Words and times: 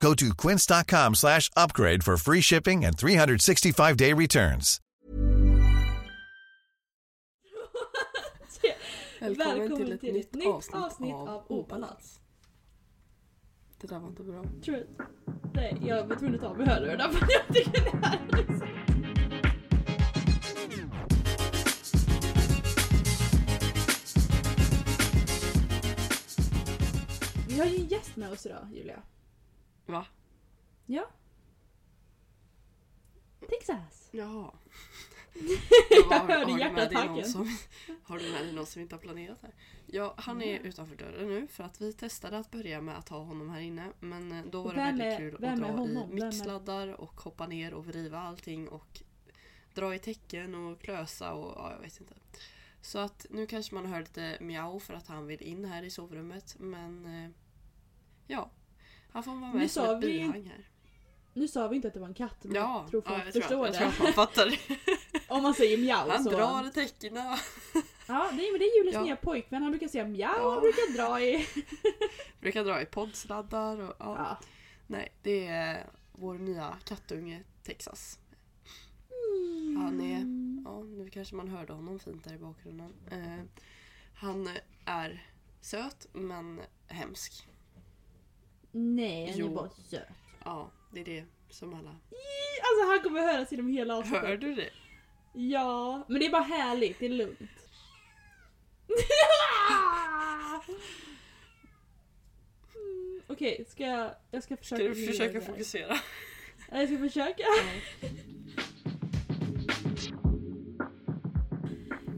Go 0.00 0.14
to 0.14 0.34
quince.com 0.34 1.14
slash 1.14 1.50
upgrade 1.56 2.04
for 2.04 2.16
free 2.16 2.40
shipping 2.40 2.84
and 2.84 2.96
365-day 2.96 4.12
returns. 4.12 4.80
Välkommen, 9.20 9.76
till 9.76 9.92
ett, 9.92 10.02
nytt, 10.02 10.34
nytt 10.34 10.46
avsnitt, 10.46 10.74
avsnitt 10.76 11.14
av, 11.14 11.28
av 11.28 11.44
Obalans. 11.48 12.20
Det 13.80 13.86
där 13.86 13.98
var 13.98 14.08
inte 14.08 14.22
bra. 14.22 14.44
Tror 14.64 14.76
du? 14.76 14.86
Nej, 15.54 15.82
jag 15.86 16.06
var 16.06 16.16
tvungen 16.16 16.34
att 16.34 16.40
ta 16.40 16.46
av 16.48 16.58
mig 16.58 16.66
hörlurarna 16.66 17.12
för 17.12 17.28
jag 17.30 17.56
tycker 17.56 17.84
det 17.84 18.06
här. 18.06 18.20
Vi 27.48 27.58
har 27.58 27.66
ju 27.66 27.76
en 27.76 27.86
gäst 27.86 28.16
med 28.16 28.32
oss 28.32 28.46
idag, 28.46 28.68
Julia. 28.72 29.02
Va? 29.86 30.06
Ja. 30.86 31.06
Texas. 33.48 34.08
Jaha. 34.12 34.50
Jag 35.90 36.02
har, 36.04 36.18
hörde 36.18 36.34
har, 36.34 36.44
du 36.46 36.52
med 36.54 36.66
dig 36.66 36.66
någon 36.66 36.76
hjärtattacken. 37.16 37.24
som, 37.24 37.56
har 38.02 38.18
du 38.18 38.32
med 38.32 38.44
dig 38.44 38.52
någon 38.52 38.66
som 38.66 38.82
inte 38.82 38.94
har 38.94 39.00
planerat 39.00 39.42
här? 39.42 39.54
Ja, 39.86 40.14
han 40.18 40.42
är 40.42 40.58
utanför 40.60 40.96
dörren 40.96 41.28
nu 41.28 41.46
för 41.46 41.64
att 41.64 41.80
vi 41.80 41.92
testade 41.92 42.38
att 42.38 42.50
börja 42.50 42.80
med 42.80 42.98
att 42.98 43.08
ha 43.08 43.18
honom 43.18 43.50
här 43.50 43.60
inne. 43.60 43.92
Men 44.00 44.32
eh, 44.32 44.44
då 44.50 44.62
var 44.62 44.70
det 44.74 44.76
Vem 44.76 44.86
väldigt 44.98 45.06
är- 45.06 45.18
kul 45.18 45.36
vem 45.40 45.52
att 45.52 45.58
är 45.58 45.62
dra 45.72 45.72
honom? 45.80 46.18
i 46.18 46.20
är- 46.20 46.24
mixladdar 46.26 46.88
och 47.00 47.20
hoppa 47.20 47.46
ner 47.46 47.74
och 47.74 47.86
vriva 47.86 48.18
allting 48.18 48.68
och 48.68 49.02
dra 49.74 49.94
i 49.94 49.98
tecken 49.98 50.54
och 50.54 50.80
klösa 50.80 51.32
och 51.32 51.52
ja, 51.56 51.72
jag 51.72 51.80
vet 51.80 52.00
inte. 52.00 52.14
Så 52.80 52.98
att 52.98 53.26
nu 53.30 53.46
kanske 53.46 53.74
man 53.74 53.86
hör 53.86 54.00
lite 54.00 54.38
miau 54.40 54.80
för 54.80 54.94
att 54.94 55.06
han 55.06 55.26
vill 55.26 55.42
in 55.42 55.64
här 55.64 55.82
i 55.82 55.90
sovrummet 55.90 56.56
men 56.58 57.06
eh, 57.24 57.30
ja. 58.26 58.50
Han 59.16 59.22
får 59.22 59.34
vara 59.34 59.52
Nu 59.52 59.58
med 59.58 59.70
som 59.70 59.84
sa 59.86 59.96
ett 59.98 60.04
vi- 60.04 60.06
bihang 60.06 60.44
här. 60.44 60.68
Nu 61.32 61.48
sa 61.48 61.68
vi 61.68 61.76
inte 61.76 61.88
att 61.88 61.94
det 61.94 62.00
var 62.00 62.06
en 62.08 62.14
katt, 62.14 62.44
men 62.44 62.54
Ja, 62.54 62.80
jag 62.82 62.90
tror 62.90 63.02
ja, 63.06 63.10
folk 63.10 63.26
jag 63.26 63.32
tror, 63.32 63.42
förstår 63.42 63.66
jag 63.66 63.74
det. 63.74 63.78
tror 63.78 63.88
att 63.88 63.98
man 63.98 64.12
fattar. 64.12 64.58
Om 65.36 65.42
man 65.42 65.54
säger 65.54 65.78
mjau 65.78 66.08
Han 66.10 66.24
så... 66.24 66.30
drar 66.30 66.66
i 66.66 66.70
täckena. 66.70 67.38
Ja, 68.08 68.30
nej, 68.32 68.50
men 68.52 68.58
det 68.60 68.64
är 68.64 68.76
Julias 68.78 68.94
Ja. 68.94 69.02
nya 69.04 69.16
pojkvän. 69.16 69.62
Han 69.62 69.70
brukar 69.72 69.88
säga 69.88 70.04
mjau, 70.06 70.30
Ja. 70.36 70.50
han 70.52 70.60
brukar 70.60 70.96
dra 70.96 71.20
i... 71.20 71.46
Brukar 72.40 72.64
dra 72.64 72.82
i 72.82 72.86
poddsladdar 72.86 73.80
och 73.80 73.94
ja. 73.98 74.16
Ja. 74.18 74.38
Nej, 74.86 75.12
det 75.22 75.46
är 75.46 75.86
vår 76.12 76.34
nya 76.38 76.76
kattunge 76.84 77.42
Texas. 77.62 78.18
Han 79.78 80.00
är, 80.00 80.18
ja 80.70 80.82
nu 80.82 81.10
kanske 81.10 81.34
man 81.34 81.48
hörde 81.48 81.72
honom 81.72 81.98
fint 81.98 82.24
där 82.24 82.34
i 82.34 82.38
bakgrunden. 82.38 82.92
Eh, 83.10 83.44
han 84.14 84.48
är 84.84 85.26
söt 85.60 86.06
men 86.12 86.60
hemsk. 86.88 87.46
Nej, 88.78 89.26
han 89.30 89.34
är 89.34 89.38
Jo. 89.38 89.54
bara 89.54 89.68
söt. 89.70 90.02
Ja, 90.44 90.70
det 90.92 91.00
är 91.00 91.04
det 91.04 91.24
som 91.50 91.74
alla... 91.74 91.90
Alltså 91.90 92.86
han 92.90 93.00
kommer 93.02 93.20
höras 93.20 93.50
genom 93.52 93.68
hela 93.68 93.96
avsnittet. 93.96 94.22
Hör 94.28 94.36
du 94.36 94.54
det? 94.54 94.70
Ja, 95.32 96.04
men 96.08 96.20
det 96.20 96.26
är 96.26 96.30
bara 96.30 96.42
härligt, 96.42 96.98
det 96.98 97.06
är 97.06 97.10
lugnt. 97.10 97.40
Mm, 102.74 103.20
Okej, 103.26 103.64
ska 103.68 103.84
jag... 103.86 104.10
Jag 104.30 104.42
ska 104.42 104.56
försöka... 104.56 104.82
Ska 104.84 104.88
du 104.88 105.06
försöka 105.06 105.32
det 105.32 105.44
här. 105.44 105.52
fokusera? 105.52 105.96
Ja, 106.70 106.78
Jag 106.80 106.88
ska 106.88 106.98
försöka. 106.98 107.44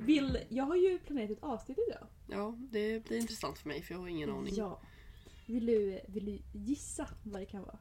Vill... 0.04 0.38
Jag 0.48 0.64
har 0.64 0.76
ju 0.76 0.98
planerat 0.98 1.30
ett 1.30 1.42
avsnitt 1.42 1.78
idag. 1.88 2.06
Ja, 2.26 2.54
det 2.58 3.04
blir 3.04 3.18
intressant 3.18 3.58
för 3.58 3.68
mig 3.68 3.82
för 3.82 3.94
jag 3.94 4.00
har 4.00 4.08
ingen 4.08 4.30
aning. 4.30 4.54
Ja. 4.56 4.80
Vill 5.48 5.66
du, 5.66 6.00
vill 6.08 6.24
du 6.24 6.38
gissa 6.58 7.08
vad 7.22 7.42
det 7.42 7.46
kan 7.46 7.62
vara? 7.62 7.78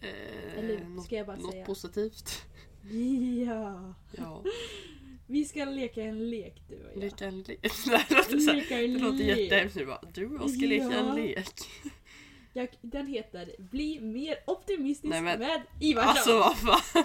Eh, 0.00 0.58
Eller 0.58 0.84
något, 0.84 1.04
ska 1.04 1.16
jag 1.16 1.26
bara 1.26 1.36
något 1.36 1.52
säga? 1.52 1.66
positivt? 1.66 2.30
Ja. 3.46 3.94
Ja. 4.18 4.44
Vi 5.26 5.44
ska 5.44 5.64
leka 5.64 6.02
en 6.02 6.30
lek 6.30 6.62
du 6.68 6.76
och 6.76 6.90
jag. 6.94 7.00
Leka 7.00 7.26
en 7.26 7.42
lek. 7.42 7.60
Det 7.86 8.14
låter, 8.16 8.38
så 8.38 8.50
här, 8.50 8.54
Leka 8.56 8.82
en 8.82 8.92
det 8.94 8.98
låter 8.98 9.18
lek. 9.24 9.38
jättehemskt 9.38 9.76
nu 9.76 9.86
bara. 9.86 10.00
Du 10.14 10.26
och 10.26 10.34
jag 10.42 10.50
ska 10.50 10.66
leka 10.66 10.84
en 10.84 11.06
Ja. 11.06 11.14
lek. 11.14 11.48
Jag, 12.52 12.68
den 12.80 13.06
heter 13.06 13.54
Bli 13.58 14.00
mer 14.00 14.36
optimistisk 14.46 15.10
Nej, 15.10 15.22
men- 15.22 15.38
med 15.38 15.62
Ivarsson. 15.80 16.08
Alltså 16.10 16.38
vad 16.38 16.56
fan. 16.82 17.02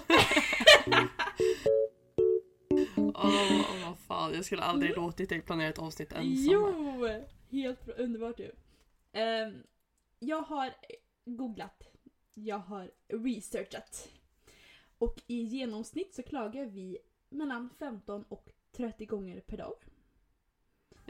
Åh 2.95 3.65
vad 3.85 3.97
fan, 4.07 4.33
jag 4.33 4.45
skulle 4.45 4.61
aldrig 4.61 4.95
låtit 4.95 5.29
dig 5.29 5.41
planera 5.41 5.69
ett 5.69 5.79
avsnitt 5.79 6.11
ensam. 6.11 6.47
Jo! 6.51 7.07
Helt 7.51 7.89
underbart 7.97 8.39
ju. 8.39 8.51
Ehm, 9.11 9.63
jag 10.19 10.41
har 10.41 10.73
googlat. 11.25 11.83
Jag 12.33 12.59
har 12.59 12.91
researchat. 13.07 14.09
Och 14.97 15.21
i 15.27 15.41
genomsnitt 15.41 16.15
så 16.15 16.23
klagar 16.23 16.65
vi 16.65 16.97
mellan 17.29 17.69
15 17.79 18.23
och 18.29 18.49
30 18.71 19.05
gånger 19.05 19.39
per 19.39 19.57
dag. 19.57 19.73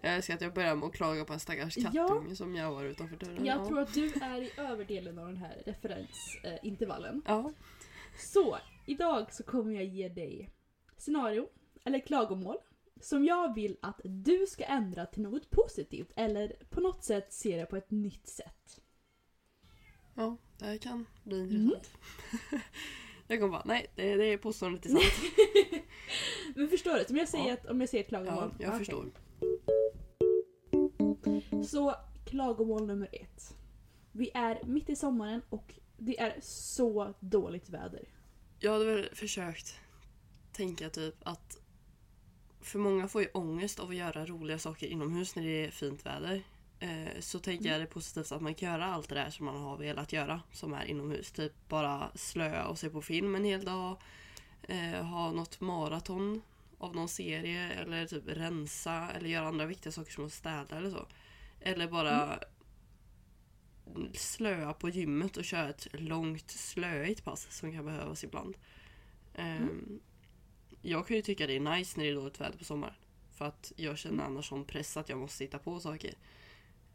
Jag 0.02 0.16
älskar 0.16 0.34
att 0.34 0.42
jag 0.42 0.54
börjar 0.54 0.76
med 0.76 0.88
att 0.88 0.94
klaga 0.94 1.26
på 1.26 1.34
en 1.34 1.40
stackars 1.40 1.78
Ja. 1.78 1.84
kattunge 1.84 2.36
som 2.36 2.52
mjauar 2.52 2.84
utanför 2.84 3.18
dörren. 3.18 3.46
Jag 3.46 3.58
ja. 3.58 3.68
tror 3.68 3.80
att 3.80 3.94
du 3.94 4.14
är 4.14 4.42
i 4.42 4.52
överdelen 4.58 5.20
av 5.20 5.28
den 5.28 5.38
här 5.38 5.64
referensintervallen. 5.66 7.22
Ja. 7.26 7.52
Så, 8.20 8.58
idag 8.86 9.34
så 9.34 9.44
kommer 9.44 9.76
jag 9.76 9.86
ge 9.86 10.10
dig 10.10 10.50
scenario, 10.98 11.50
eller 11.84 12.00
klagomål, 12.00 12.58
som 13.02 13.26
jag 13.26 13.56
vill 13.56 13.78
att 13.82 14.02
du 14.04 14.46
ska 14.48 14.64
ändra 14.66 15.06
till 15.06 15.22
något 15.22 15.50
positivt 15.50 16.12
eller 16.16 16.56
på 16.70 16.82
något 16.82 17.04
sätt 17.04 17.34
se 17.34 17.58
det 17.58 17.66
på 17.66 17.76
ett 17.78 17.92
nytt 17.92 18.28
sätt. 18.28 18.80
ja, 20.16 20.38
det 20.58 20.66
här 20.66 20.78
kan 20.78 21.06
bli 21.24 21.40
Mm. 21.40 21.56
intressant. 21.56 21.92
jag 23.28 23.40
kommer 23.40 23.52
bara, 23.52 23.64
nej 23.66 23.92
det, 23.96 24.16
det 24.16 24.26
är 24.26 24.38
påståendet 24.38 24.86
är 24.86 24.90
sant. 24.90 25.04
Men 26.56 26.68
förstår 26.68 26.94
du? 26.94 27.06
Om 27.10 27.18
jag 27.18 27.30
säger, 27.30 27.48
Ja. 27.48 27.54
att, 27.54 27.66
om 27.66 27.80
jag 27.82 27.90
säger 27.90 28.04
klagomål. 28.04 28.54
Ja, 28.60 28.66
jag 28.66 28.70
Okej. 28.70 28.80
förstår. 28.80 29.12
Så 31.64 31.96
klagomål 32.26 32.86
nummer 32.88 33.10
ett. 33.12 33.56
Vi 34.12 34.32
är 34.34 34.64
mitt 34.66 34.90
i 34.90 34.96
sommaren 34.96 35.42
och 35.50 35.74
det 35.98 36.20
är 36.20 36.38
så 36.42 37.14
dåligt 37.20 37.70
väder. 37.70 38.10
Jag 38.60 38.72
hade 38.72 38.86
väl 38.86 39.10
försökt 39.16 39.80
tänka 40.52 40.90
typ 40.90 41.16
att 41.22 41.58
för 42.68 42.80
många 42.80 43.08
får 43.08 43.22
ju 43.22 43.28
ångest 43.34 43.80
av 43.80 43.90
att 43.90 43.96
göra 43.96 44.26
roliga 44.26 44.60
saker 44.60 44.88
inomhus 44.88 45.36
när 45.36 45.44
det 45.44 45.66
är 45.66 45.72
fint 45.72 46.06
väder. 46.06 46.44
Eh, 46.80 47.20
Så 47.20 47.40
tänker 47.40 47.70
jag 47.70 47.80
det 47.80 47.84
är 47.84 47.88
positivt 47.88 48.32
att 48.32 48.42
man 48.42 48.56
kan 48.56 48.72
göra 48.72 48.86
allt 48.86 49.10
det 49.10 49.16
där 49.16 49.30
som 49.30 49.46
man 49.46 49.58
har 49.58 49.78
velat 49.78 50.14
göra 50.14 50.42
som 50.52 50.74
är 50.74 50.86
inomhus. 50.86 51.32
Typ 51.32 51.54
bara 51.68 52.12
slöa 52.16 52.68
och 52.68 52.80
se 52.80 52.90
på 52.90 53.02
film 53.02 53.36
en 53.36 53.44
hel 53.44 53.66
dag. 53.66 54.02
Eh, 54.64 55.04
ha 55.06 55.32
något 55.32 55.62
maraton 55.62 56.42
av 56.78 56.96
någon 56.96 57.10
serie 57.10 57.72
eller 57.72 58.06
typ 58.08 58.24
rensa 58.28 59.10
eller 59.12 59.30
göra 59.30 59.48
andra 59.48 59.66
viktiga 59.66 59.92
saker 59.92 60.12
som 60.12 60.26
att 60.26 60.34
städa 60.34 60.78
eller 60.78 60.90
så. 60.92 61.08
Eller 61.60 61.88
bara 61.88 62.40
slöa 64.14 64.74
på 64.74 64.90
gymmet 64.90 65.38
och 65.38 65.46
köra 65.46 65.70
ett 65.70 65.88
långt 65.94 66.52
slöigt 66.52 67.24
pass 67.24 67.48
som 67.52 67.72
kan 67.72 67.86
behövas 67.86 68.24
ibland. 68.24 68.58
Ehm, 69.36 70.00
Jag 70.90 71.08
kan 71.08 71.16
ju 71.16 71.22
tycka 71.22 71.48
det 71.48 71.56
är 71.56 71.60
nice 71.60 71.98
när 71.98 72.06
det 72.06 72.12
är 72.12 72.16
dåligt 72.16 72.42
väder 72.42 72.58
på 72.58 72.64
sommaren. 72.64 72.94
För 73.32 73.46
att 73.46 73.74
jag 73.76 73.98
känner 73.98 74.24
annars 74.24 74.50
sån 74.50 74.66
press 74.66 74.98
att 74.98 75.10
jag 75.10 75.18
måste 75.18 75.44
hitta 75.44 75.60
på 75.60 75.80
saker. 75.80 76.14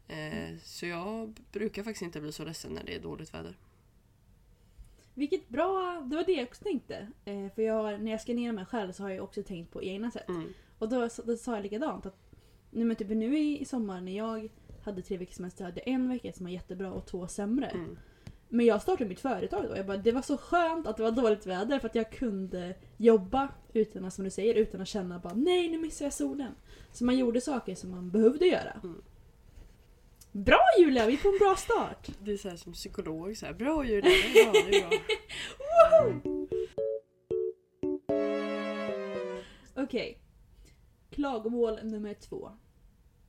Eh, 0.07 0.57
Så 0.63 0.85
jag 0.85 1.39
brukar 1.51 1.83
faktiskt 1.83 2.01
inte 2.01 2.21
bli 2.21 2.31
så 2.31 2.45
ledsen 2.45 2.73
när 2.73 2.83
det 2.83 2.95
är 2.95 2.99
dåligt 2.99 3.33
väder. 3.33 3.57
Vilket 5.13 5.49
bra, 5.49 6.01
det 6.09 6.15
var 6.15 6.23
det 6.23 6.31
jag 6.31 6.43
också 6.47 6.63
tänkte. 6.63 7.07
Eh, 7.25 7.49
för 7.55 7.61
jag, 7.61 8.01
när 8.01 8.11
jag 8.11 8.21
ska 8.21 8.33
ner 8.33 8.51
mig 8.51 8.65
själv 8.65 8.91
så 8.91 9.03
har 9.03 9.09
jag 9.09 9.23
också 9.23 9.43
tänkt 9.43 9.71
på 9.71 9.83
egna 9.83 10.11
sätt. 10.11 10.29
Mm. 10.29 10.53
Och 10.79 10.89
då, 10.89 11.09
då 11.25 11.37
sa 11.37 11.53
jag 11.55 11.63
likadant. 11.63 12.05
Att, 12.05 12.17
nu, 12.71 12.85
men 12.85 12.95
typ 12.95 13.09
nu 13.09 13.37
i, 13.37 13.61
i 13.61 13.65
sommar 13.65 14.01
när 14.01 14.17
jag 14.17 14.49
hade 14.83 15.01
tre 15.01 15.17
veckors 15.17 15.35
semester 15.35 15.65
hade 15.65 15.81
jag 15.85 15.87
en 15.87 16.09
vecka 16.09 16.33
som 16.33 16.45
var 16.45 16.51
jättebra 16.51 16.93
och 16.93 17.05
två 17.05 17.27
sämre. 17.27 17.67
Mm. 17.67 17.97
Men 18.53 18.65
jag 18.65 18.81
startade 18.81 19.09
mitt 19.09 19.19
företag 19.19 19.65
då. 19.69 19.77
Jag 19.77 19.85
bara, 19.85 19.97
det 19.97 20.11
var 20.11 20.21
så 20.21 20.37
skönt 20.37 20.87
att 20.87 20.97
det 20.97 21.03
var 21.03 21.11
dåligt 21.11 21.45
väder 21.45 21.79
för 21.79 21.87
att 21.87 21.95
jag 21.95 22.11
kunde 22.11 22.75
jobba 22.97 23.49
utan 23.73 24.05
att, 24.05 24.13
som 24.13 24.23
du 24.23 24.29
säger, 24.29 24.55
utan 24.55 24.81
att 24.81 24.87
känna 24.87 25.19
bara 25.19 25.33
nej 25.33 25.69
nu 25.69 25.77
missar 25.77 26.05
jag 26.05 26.13
solen. 26.13 26.51
Så 26.91 27.05
man 27.05 27.17
gjorde 27.17 27.41
saker 27.41 27.75
som 27.75 27.91
man 27.91 28.11
behövde 28.11 28.45
göra. 28.45 28.79
Mm. 28.83 29.01
Bra 30.31 30.59
Julia, 30.79 31.05
vi 31.05 31.13
är 31.13 31.17
på 31.17 31.27
en 31.27 31.37
bra 31.37 31.55
start! 31.55 32.09
Det 32.23 32.31
är 32.31 32.37
så 32.37 32.49
här 32.49 32.57
som 32.57 32.73
psykolog, 32.73 33.37
så 33.37 33.45
här, 33.45 33.53
bra 33.53 33.85
Julia, 33.85 34.01
det 34.01 34.39
är 34.39 34.45
bra, 34.45 34.53
det 34.53 34.77
är 34.77 34.89
bra. 34.89 34.99
Okej. 39.83 40.19
Klagomål 41.09 41.79
nummer 41.83 42.13
två. 42.13 42.51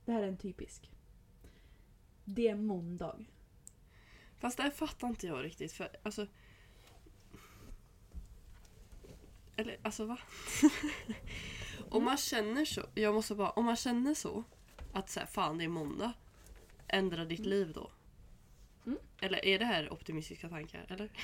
Det 0.05 0.13
här 0.13 0.23
är 0.23 0.29
en 0.29 0.37
typisk. 0.37 0.91
Det 2.25 2.49
är 2.49 2.55
måndag. 2.55 3.17
Fast 4.39 4.57
det 4.57 4.71
fattar 4.71 5.09
inte 5.09 5.27
jag 5.27 5.45
riktigt 5.45 5.73
för 5.73 5.89
alltså... 6.03 6.27
Eller 9.57 9.79
alltså 9.83 10.05
va? 10.05 10.19
om 11.91 12.05
man 12.05 12.17
känner 12.17 12.65
så, 12.65 12.87
jag 12.95 13.15
måste 13.15 13.35
bara, 13.35 13.51
om 13.51 13.65
man 13.65 13.77
känner 13.77 14.15
så 14.15 14.45
att 14.93 15.11
så 15.11 15.21
här, 15.21 15.27
fan 15.27 15.59
det 15.59 15.65
är 15.65 15.69
måndag. 15.69 16.13
Ändra 16.89 17.25
ditt 17.25 17.47
liv 17.47 17.73
då. 17.73 17.91
Mm. 18.87 18.99
Eller 19.21 19.45
är 19.45 19.59
det 19.59 19.65
här 19.65 19.93
optimistiska 19.93 20.49
tankar? 20.49 20.87
Eller? 20.89 21.11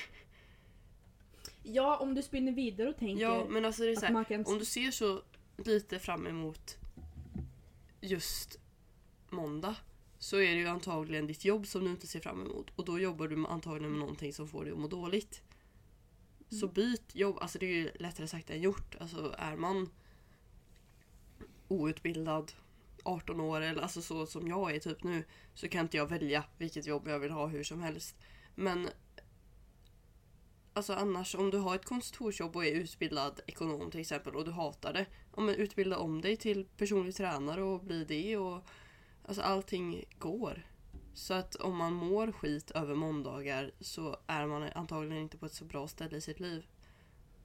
Ja, 1.63 1.97
om 1.97 2.15
du 2.15 2.21
spinner 2.21 2.51
vidare 2.51 2.89
och 2.89 2.97
tänker 2.97 3.23
Ja 3.23 3.45
men 3.49 3.65
alltså 3.65 3.83
det 3.83 3.91
är 3.91 3.95
så 3.95 4.05
här, 4.05 4.23
kan... 4.23 4.45
om 4.45 4.59
du 4.59 4.65
ser 4.65 4.91
så 4.91 5.21
lite 5.57 5.99
fram 5.99 6.27
emot 6.27 6.77
just 8.01 8.59
måndag 9.29 9.75
så 10.21 10.37
är 10.37 10.53
det 10.53 10.59
ju 10.59 10.67
antagligen 10.67 11.27
ditt 11.27 11.45
jobb 11.45 11.67
som 11.67 11.83
du 11.83 11.91
inte 11.91 12.07
ser 12.07 12.19
fram 12.19 12.41
emot 12.41 12.67
och 12.75 12.85
då 12.85 12.99
jobbar 12.99 13.27
du 13.27 13.45
antagligen 13.45 13.91
med 13.91 13.99
någonting 13.99 14.33
som 14.33 14.47
får 14.47 14.63
dig 14.63 14.73
att 14.73 14.79
må 14.79 14.87
dåligt. 14.87 15.41
Så 16.49 16.67
byt 16.67 17.15
jobb, 17.15 17.37
alltså 17.41 17.59
det 17.59 17.65
är 17.65 17.73
ju 17.73 17.91
lättare 17.95 18.27
sagt 18.27 18.49
än 18.49 18.61
gjort. 18.61 18.95
Alltså 18.99 19.35
är 19.37 19.55
man 19.55 19.89
outbildad 21.67 22.51
18 23.03 23.39
år 23.39 23.61
eller 23.61 23.81
alltså 23.81 24.01
så 24.01 24.25
som 24.25 24.47
jag 24.47 24.75
är 24.75 24.79
typ 24.79 25.03
nu 25.03 25.23
så 25.53 25.67
kan 25.67 25.81
inte 25.81 25.97
jag 25.97 26.07
välja 26.07 26.43
vilket 26.57 26.85
jobb 26.85 27.07
jag 27.07 27.19
vill 27.19 27.31
ha 27.31 27.47
hur 27.47 27.63
som 27.63 27.81
helst. 27.81 28.15
Men 28.55 28.89
Alltså 30.73 30.93
annars 30.93 31.35
om 31.35 31.49
du 31.49 31.57
har 31.57 31.75
ett 31.75 31.85
kontorsjobb 31.85 32.55
och 32.55 32.65
är 32.65 32.71
utbildad 32.71 33.41
ekonom 33.47 33.91
till 33.91 33.99
exempel 33.99 34.35
och 34.35 34.45
du 34.45 34.51
hatar 34.51 34.93
det. 34.93 35.05
Ja, 35.35 35.41
men 35.41 35.55
utbilda 35.55 35.97
om 35.97 36.21
dig 36.21 36.37
till 36.37 36.65
personlig 36.77 37.15
tränare 37.15 37.63
och 37.63 37.83
bli 37.83 38.05
det 38.05 38.37
och 38.37 38.65
Alltså 39.25 39.41
allting 39.41 40.03
går. 40.19 40.67
Så 41.13 41.33
att 41.33 41.55
om 41.55 41.77
man 41.77 41.93
mår 41.93 42.31
skit 42.31 42.71
över 42.71 42.95
måndagar 42.95 43.71
så 43.79 44.17
är 44.27 44.47
man 44.47 44.63
antagligen 44.75 45.17
inte 45.17 45.37
på 45.37 45.45
ett 45.45 45.53
så 45.53 45.65
bra 45.65 45.87
ställe 45.87 46.17
i 46.17 46.21
sitt 46.21 46.39
liv. 46.39 46.65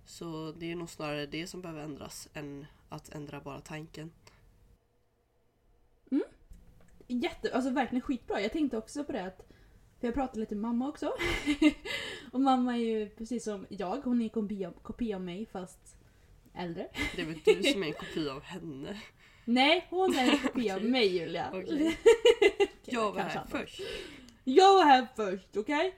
Så 0.04 0.52
det 0.52 0.72
är 0.72 0.76
nog 0.76 0.90
snarare 0.90 1.26
det 1.26 1.46
som 1.46 1.62
behöver 1.62 1.82
ändras 1.82 2.28
än 2.34 2.66
att 2.88 3.08
ändra 3.08 3.40
bara 3.40 3.60
tanken. 3.60 4.10
Jätte, 7.08 7.54
alltså 7.54 7.70
verkligen 7.70 8.02
skitbra. 8.02 8.40
Jag 8.40 8.52
tänkte 8.52 8.78
också 8.78 9.04
på 9.04 9.12
det 9.12 9.24
att, 9.24 9.46
för 10.00 10.06
jag 10.06 10.14
pratade 10.14 10.40
lite 10.40 10.54
med 10.54 10.62
mamma 10.62 10.88
också. 10.88 11.12
och 12.32 12.40
mamma 12.40 12.76
är 12.76 12.80
ju 12.80 13.08
precis 13.08 13.44
som 13.44 13.66
jag, 13.68 14.00
hon 14.04 14.20
är 14.20 14.24
en 14.24 14.30
kopia, 14.30 14.72
kopia 14.82 15.16
av 15.16 15.22
mig 15.22 15.46
fast 15.46 15.96
äldre. 16.54 16.88
Det 17.16 17.22
är 17.22 17.26
väl 17.26 17.40
du 17.44 17.62
som 17.62 17.82
är 17.82 17.86
en 17.86 17.92
kopia 17.98 18.32
av 18.32 18.42
henne. 18.42 19.00
Nej, 19.48 19.86
hon 19.90 20.14
är 20.14 20.30
en 20.30 20.38
kopia 20.42 20.76
av 20.76 20.84
mig 20.84 21.16
Julia. 21.18 21.50
Okej. 21.54 21.98
Jag 22.84 23.12
var 23.12 23.20
här 23.20 23.46
först. 23.48 23.80
Jag 24.44 24.74
var 24.74 24.84
här 24.84 25.06
först, 25.16 25.56
okej? 25.56 25.94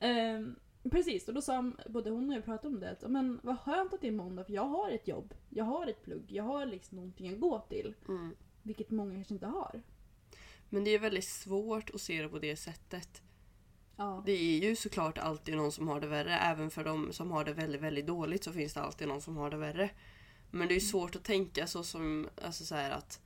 Ehm, 0.00 0.56
precis, 0.90 1.28
och 1.28 1.34
då 1.34 1.42
sa 1.42 1.72
både 1.88 2.10
hon 2.10 2.30
och 2.30 2.36
jag 2.36 2.44
pratade 2.44 2.68
om 2.68 2.80
det. 2.80 2.90
Att, 2.90 3.10
men 3.10 3.40
vad 3.42 3.60
skönt 3.60 3.92
att 3.92 4.00
det 4.00 4.08
är 4.08 4.12
måndag 4.12 4.44
för 4.44 4.52
jag 4.52 4.64
har 4.64 4.90
ett 4.90 5.08
jobb. 5.08 5.34
Jag 5.48 5.64
har 5.64 5.86
ett 5.86 6.02
plugg. 6.02 6.24
Jag 6.28 6.44
har 6.44 6.66
liksom 6.66 6.96
någonting 6.96 7.32
att 7.32 7.40
gå 7.40 7.60
till. 7.60 7.94
Mm. 8.08 8.36
Vilket 8.62 8.90
många 8.90 9.14
kanske 9.14 9.34
inte 9.34 9.46
har. 9.46 9.82
Men 10.68 10.84
det 10.84 10.90
är 10.90 10.98
väldigt 10.98 11.28
svårt 11.28 11.90
att 11.90 12.00
se 12.00 12.22
det 12.22 12.28
på 12.28 12.38
det 12.38 12.56
sättet. 12.56 13.22
Ja. 13.96 14.22
Det 14.26 14.32
är 14.32 14.68
ju 14.68 14.76
såklart 14.76 15.18
alltid 15.18 15.56
någon 15.56 15.72
som 15.72 15.88
har 15.88 16.00
det 16.00 16.06
värre. 16.06 16.38
Även 16.38 16.70
för 16.70 16.84
de 16.84 17.12
som 17.12 17.30
har 17.30 17.44
det 17.44 17.52
väldigt, 17.52 17.80
väldigt 17.80 18.06
dåligt 18.06 18.44
så 18.44 18.52
finns 18.52 18.74
det 18.74 18.80
alltid 18.80 19.08
någon 19.08 19.20
som 19.20 19.36
har 19.36 19.50
det 19.50 19.56
värre. 19.56 19.90
Men 20.50 20.68
det 20.68 20.76
är 20.76 20.80
svårt 20.80 21.16
att 21.16 21.24
tänka 21.24 21.66
så 21.66 21.84
som, 21.84 22.28
alltså 22.42 22.64
så 22.64 22.74
att 22.74 23.20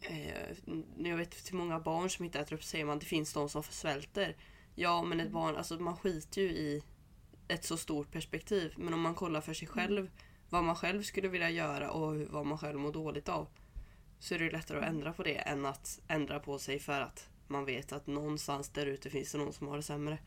eh, 0.00 0.56
jag 0.96 1.16
vet 1.16 1.44
till 1.44 1.54
många 1.54 1.80
barn 1.80 2.10
som 2.10 2.24
inte 2.24 2.40
äter 2.40 2.56
upp 2.56 2.64
säger 2.64 2.84
man 2.84 2.98
det 2.98 3.06
finns 3.06 3.32
de 3.32 3.48
som 3.48 3.62
svälter. 3.62 4.36
Ja 4.74 5.02
men 5.02 5.20
ett 5.20 5.30
barn, 5.30 5.56
alltså 5.56 5.78
man 5.78 5.96
skiter 5.96 6.42
ju 6.42 6.48
i 6.48 6.82
ett 7.48 7.64
så 7.64 7.76
stort 7.76 8.12
perspektiv. 8.12 8.74
Men 8.76 8.94
om 8.94 9.00
man 9.00 9.14
kollar 9.14 9.40
för 9.40 9.54
sig 9.54 9.68
själv 9.68 10.10
vad 10.50 10.64
man 10.64 10.76
själv 10.76 11.02
skulle 11.02 11.28
vilja 11.28 11.50
göra 11.50 11.90
och 11.90 12.16
vad 12.16 12.46
man 12.46 12.58
själv 12.58 12.78
mår 12.78 12.92
dåligt 12.92 13.28
av. 13.28 13.48
Så 14.18 14.34
är 14.34 14.38
det 14.38 14.50
lättare 14.50 14.78
att 14.78 14.84
ändra 14.84 15.12
på 15.12 15.22
det 15.22 15.34
än 15.34 15.66
att 15.66 16.00
ändra 16.08 16.40
på 16.40 16.58
sig 16.58 16.78
för 16.78 17.00
att 17.00 17.28
man 17.46 17.64
vet 17.64 17.92
att 17.92 18.06
någonstans 18.06 18.68
där 18.68 18.86
ute 18.86 19.10
finns 19.10 19.32
det 19.32 19.38
någon 19.38 19.52
som 19.52 19.68
har 19.68 19.76
det 19.76 19.82
sämre. 19.82 20.18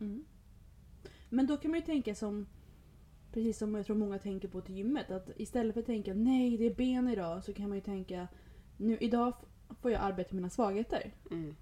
Mm. 0.00 0.24
Men 1.28 1.46
då 1.46 1.56
kan 1.56 1.70
man 1.70 1.80
ju 1.80 1.86
tänka 1.86 2.14
som 2.14 2.46
Precis 3.32 3.58
som 3.58 3.74
jag 3.74 3.86
tror 3.86 3.96
många 3.96 4.18
tänker 4.18 4.48
på 4.48 4.60
till 4.60 4.76
gymmet. 4.76 5.10
Att 5.10 5.30
istället 5.36 5.74
för 5.74 5.80
att 5.80 5.86
tänka 5.86 6.14
nej 6.14 6.58
det 6.58 6.66
är 6.66 6.74
ben 6.74 7.08
idag 7.08 7.44
så 7.44 7.52
kan 7.52 7.68
man 7.68 7.78
ju 7.78 7.82
tänka 7.82 8.28
nu 8.76 8.96
idag 9.00 9.34
får 9.80 9.90
jag 9.90 10.02
arbeta 10.02 10.28
med 10.34 10.42
mina 10.42 10.50
svagheter. 10.50 11.14
Mm. 11.30 11.54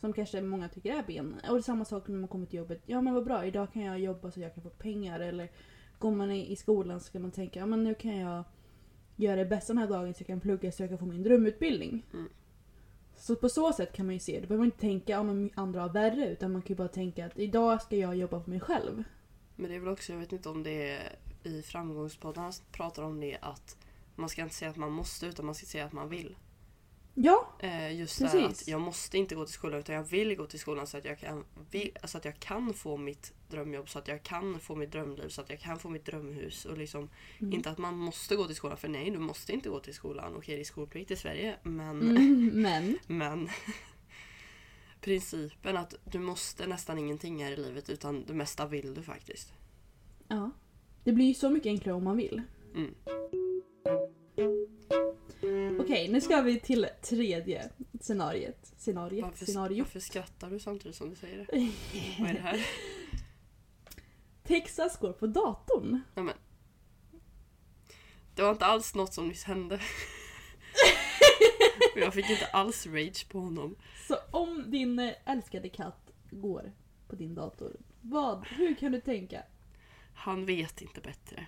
Som 0.00 0.12
kanske 0.12 0.40
många 0.42 0.68
tycker 0.68 0.92
är 0.92 1.02
ben. 1.02 1.34
Och 1.48 1.54
det 1.54 1.60
är 1.60 1.62
samma 1.62 1.84
sak 1.84 2.08
när 2.08 2.18
man 2.18 2.28
kommer 2.28 2.46
till 2.46 2.58
jobbet. 2.58 2.82
Ja 2.86 3.00
men 3.00 3.14
vad 3.14 3.24
bra, 3.24 3.46
idag 3.46 3.72
kan 3.72 3.82
jag 3.82 4.00
jobba 4.00 4.30
så 4.30 4.40
jag 4.40 4.54
kan 4.54 4.62
få 4.62 4.70
pengar. 4.70 5.20
Eller 5.20 5.50
går 5.98 6.10
man 6.10 6.30
i, 6.30 6.56
skolan 6.56 7.00
så 7.00 7.12
kan 7.12 7.22
man 7.22 7.30
tänka 7.30 7.60
ja 7.60 7.66
men 7.66 7.84
nu 7.84 7.94
kan 7.94 8.16
jag 8.16 8.44
göra 9.16 9.36
det 9.36 9.44
bästa 9.44 9.72
den 9.72 9.82
här 9.82 9.88
dagen 9.88 10.14
så 10.14 10.20
jag 10.20 10.26
kan 10.26 10.40
plugga 10.40 10.72
så 10.72 10.82
jag 10.82 10.90
kan 10.90 10.98
få 10.98 11.06
min 11.06 11.22
drömutbildning. 11.22 12.06
Mm. 12.12 12.28
Så 13.16 13.36
på 13.36 13.48
så 13.48 13.72
sätt 13.72 13.92
kan 13.92 14.06
man 14.06 14.14
ju 14.14 14.18
se 14.18 14.32
det. 14.32 14.40
Då 14.40 14.46
behöver 14.46 14.58
man 14.58 14.66
inte 14.66 14.80
tänka 14.80 15.22
men 15.22 15.50
andra 15.54 15.80
har 15.80 15.88
värre. 15.88 16.28
Utan 16.28 16.52
man 16.52 16.62
kan 16.62 16.68
ju 16.68 16.74
bara 16.74 16.88
tänka 16.88 17.26
att 17.26 17.38
idag 17.38 17.82
ska 17.82 17.96
jag 17.96 18.16
jobba 18.16 18.40
på 18.40 18.50
mig 18.50 18.60
själv. 18.60 19.04
Men 19.58 19.70
det 19.70 19.76
är 19.76 19.80
väl 19.80 19.88
också, 19.88 20.12
jag 20.12 20.20
vet 20.20 20.32
inte 20.32 20.48
om 20.48 20.62
det 20.62 20.90
är 20.90 21.16
i 21.42 21.62
framgångspoddarna 21.62 22.52
pratar 22.72 23.02
om 23.02 23.20
det 23.20 23.38
att 23.40 23.76
man 24.16 24.28
ska 24.28 24.42
inte 24.42 24.54
säga 24.54 24.70
att 24.70 24.76
man 24.76 24.92
måste 24.92 25.26
utan 25.26 25.46
man 25.46 25.54
ska 25.54 25.66
säga 25.66 25.84
att 25.84 25.92
man 25.92 26.08
vill. 26.08 26.36
Ja, 27.14 27.48
Eh, 27.58 27.96
just 27.96 28.18
det 28.18 28.24
Precis. 28.24 28.62
att 28.62 28.68
jag 28.68 28.80
måste 28.80 29.18
inte 29.18 29.34
gå 29.34 29.44
till 29.44 29.54
skolan 29.54 29.80
utan 29.80 29.94
jag 29.94 30.02
vill 30.02 30.36
gå 30.36 30.46
till 30.46 30.58
skolan 30.58 30.86
så 30.86 30.96
att 30.96 31.04
jag 31.04 31.18
kan, 31.18 31.44
vill, 31.70 31.96
så 32.04 32.18
att 32.18 32.24
jag 32.24 32.40
kan 32.40 32.74
få 32.74 32.96
mitt 32.96 33.32
drömjobb, 33.48 33.88
så 33.88 33.98
att 33.98 34.08
jag 34.08 34.22
kan 34.22 34.60
få 34.60 34.74
mitt 34.74 34.92
drömliv, 34.92 35.28
så 35.28 35.40
att 35.40 35.50
jag 35.50 35.60
kan 35.60 35.78
få 35.78 35.88
mitt 35.88 36.04
drömhus. 36.04 36.64
Och 36.64 36.78
liksom, 36.78 37.10
Mm. 37.38 37.52
Inte 37.52 37.70
att 37.70 37.78
man 37.78 37.96
måste 37.96 38.36
gå 38.36 38.46
till 38.46 38.56
skolan, 38.56 38.76
för 38.76 38.88
nej 38.88 39.10
du 39.10 39.18
måste 39.18 39.52
inte 39.52 39.68
gå 39.68 39.80
till 39.80 39.94
skolan. 39.94 40.36
Okej 40.36 40.54
det 40.54 40.62
är 40.62 40.64
skolplikt 40.64 41.10
i 41.10 41.16
Sverige 41.16 41.56
men, 41.62 42.02
mm, 42.02 42.50
men. 42.54 42.98
men 43.06 43.48
principen 45.00 45.76
att 45.76 45.94
du 46.04 46.18
måste 46.18 46.66
nästan 46.66 46.98
ingenting 46.98 47.44
här 47.44 47.52
i 47.52 47.56
livet 47.56 47.90
utan 47.90 48.24
det 48.24 48.34
mesta 48.34 48.66
vill 48.66 48.94
du 48.94 49.02
faktiskt. 49.02 49.52
Ja. 50.28 50.50
Det 51.04 51.12
blir 51.12 51.26
ju 51.26 51.34
så 51.34 51.50
mycket 51.50 51.70
enklare 51.70 51.96
om 51.96 52.04
man 52.04 52.16
vill. 52.16 52.42
Mm. 52.74 52.94
Okej, 55.80 56.08
nu 56.08 56.20
ska 56.20 56.40
vi 56.40 56.60
till 56.60 56.86
tredje 57.02 57.70
scenariet. 58.00 58.72
Scenariet? 58.76 59.24
Varför, 59.24 59.46
Scenario. 59.46 59.82
varför 59.82 60.00
skrattar 60.00 60.50
du 60.50 60.58
samtidigt 60.58 60.96
som 60.96 61.10
du 61.10 61.16
säger 61.16 61.38
det? 61.38 61.70
Vad 62.18 62.30
är 62.30 62.34
det 62.34 62.40
här? 62.40 62.66
Texas 64.44 64.98
går 64.98 65.12
på 65.12 65.26
datorn. 65.26 66.00
Ja, 66.14 66.22
men. 66.22 66.34
Det 68.34 68.42
var 68.42 68.50
inte 68.50 68.66
alls 68.66 68.94
något 68.94 69.14
som 69.14 69.28
nyss 69.28 69.44
hände. 69.44 69.80
Och 72.00 72.06
jag 72.06 72.14
fick 72.14 72.30
inte 72.30 72.46
alls 72.46 72.86
rage 72.86 73.28
på 73.28 73.40
honom. 73.40 73.76
Så 74.08 74.16
om 74.30 74.70
din 74.70 74.98
eh, 74.98 75.12
älskade 75.24 75.68
katt 75.68 76.10
går 76.30 76.72
på 77.08 77.16
din 77.16 77.34
dator, 77.34 77.76
vad, 78.00 78.46
hur 78.46 78.74
kan 78.74 78.92
du 78.92 79.00
tänka? 79.00 79.42
Han 80.14 80.46
vet 80.46 80.82
inte 80.82 81.00
bättre. 81.00 81.46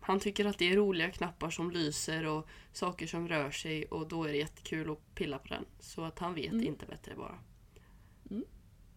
Han 0.00 0.20
tycker 0.20 0.44
att 0.44 0.58
det 0.58 0.72
är 0.72 0.76
roliga 0.76 1.10
knappar 1.10 1.50
som 1.50 1.70
lyser 1.70 2.26
och 2.26 2.46
saker 2.72 3.06
som 3.06 3.28
rör 3.28 3.50
sig 3.50 3.84
och 3.84 4.08
då 4.08 4.24
är 4.24 4.28
det 4.32 4.38
jättekul 4.38 4.90
att 4.90 5.14
pilla 5.14 5.38
på 5.38 5.48
den. 5.48 5.64
Så 5.78 6.02
att 6.04 6.18
han 6.18 6.34
vet 6.34 6.52
Mm. 6.52 6.66
inte 6.66 6.86
bättre 6.86 7.14
bara. 7.16 7.38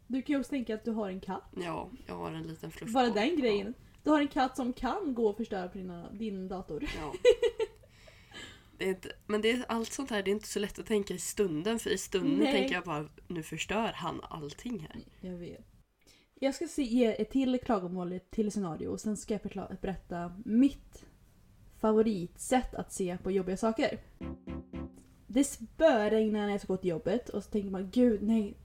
Du 0.07 0.21
kan 0.21 0.33
ju 0.33 0.39
också 0.39 0.49
tänka 0.49 0.75
att 0.75 0.85
du 0.85 0.91
har 0.91 1.09
en 1.09 1.19
katt. 1.21 1.43
Ja, 1.63 1.89
jag 2.07 2.15
har 2.15 2.31
en 2.31 2.43
liten 2.43 2.71
fluff 2.71 2.93
Bara 2.93 3.09
den 3.09 3.39
grejen. 3.39 3.73
Du 4.03 4.09
har 4.09 4.19
en 4.21 4.27
katt 4.27 4.55
som 4.55 4.73
kan 4.73 5.13
gå 5.13 5.27
och 5.27 5.37
förstöra 5.37 5.67
på 5.67 5.77
dina, 5.77 6.11
din 6.11 6.47
dator. 6.47 6.83
Ja. 6.97 7.13
Det 8.79 8.85
är 8.85 8.89
inte, 8.89 9.11
men 9.27 9.41
det 9.41 9.51
är 9.51 9.65
allt 9.67 9.93
sånt 9.93 10.09
här, 10.09 10.23
det 10.23 10.31
är 10.31 10.33
inte 10.33 10.47
så 10.47 10.59
lätt 10.59 10.79
att 10.79 10.85
tänka 10.85 11.13
i 11.13 11.17
stunden. 11.17 11.79
För 11.79 11.89
i 11.89 11.97
stunden 11.97 12.39
Nej. 12.39 12.53
tänker 12.53 12.75
jag 12.75 12.83
bara, 12.83 13.09
nu 13.27 13.43
förstör 13.43 13.91
han 13.95 14.21
allting 14.23 14.79
här. 14.79 15.01
Jag 15.21 15.37
vet. 15.37 15.65
Jag 16.35 16.55
ska 16.55 16.67
se, 16.67 16.83
ge 16.83 17.21
ett 17.21 17.29
till 17.29 17.59
klagomål, 17.59 18.13
ett 18.13 18.31
till 18.31 18.51
scenario 18.51 18.87
och 18.87 19.01
sen 19.01 19.17
ska 19.17 19.33
jag 19.33 19.41
förklara, 19.41 19.77
berätta 19.81 20.41
mitt 20.45 21.05
favoritsätt 21.79 22.75
att 22.75 22.93
se 22.93 23.17
på 23.23 23.31
jobbiga 23.31 23.57
saker. 23.57 23.99
Det 25.27 25.43
spöregnar 25.43 26.45
när 26.45 26.51
jag 26.51 26.61
ska 26.61 26.73
gå 26.73 26.77
till 26.77 26.89
jobbet 26.89 27.29
och 27.29 27.43
så 27.43 27.49
tänker 27.49 27.69
man 27.69 27.89
gud 27.89 28.21
nej. 28.21 28.57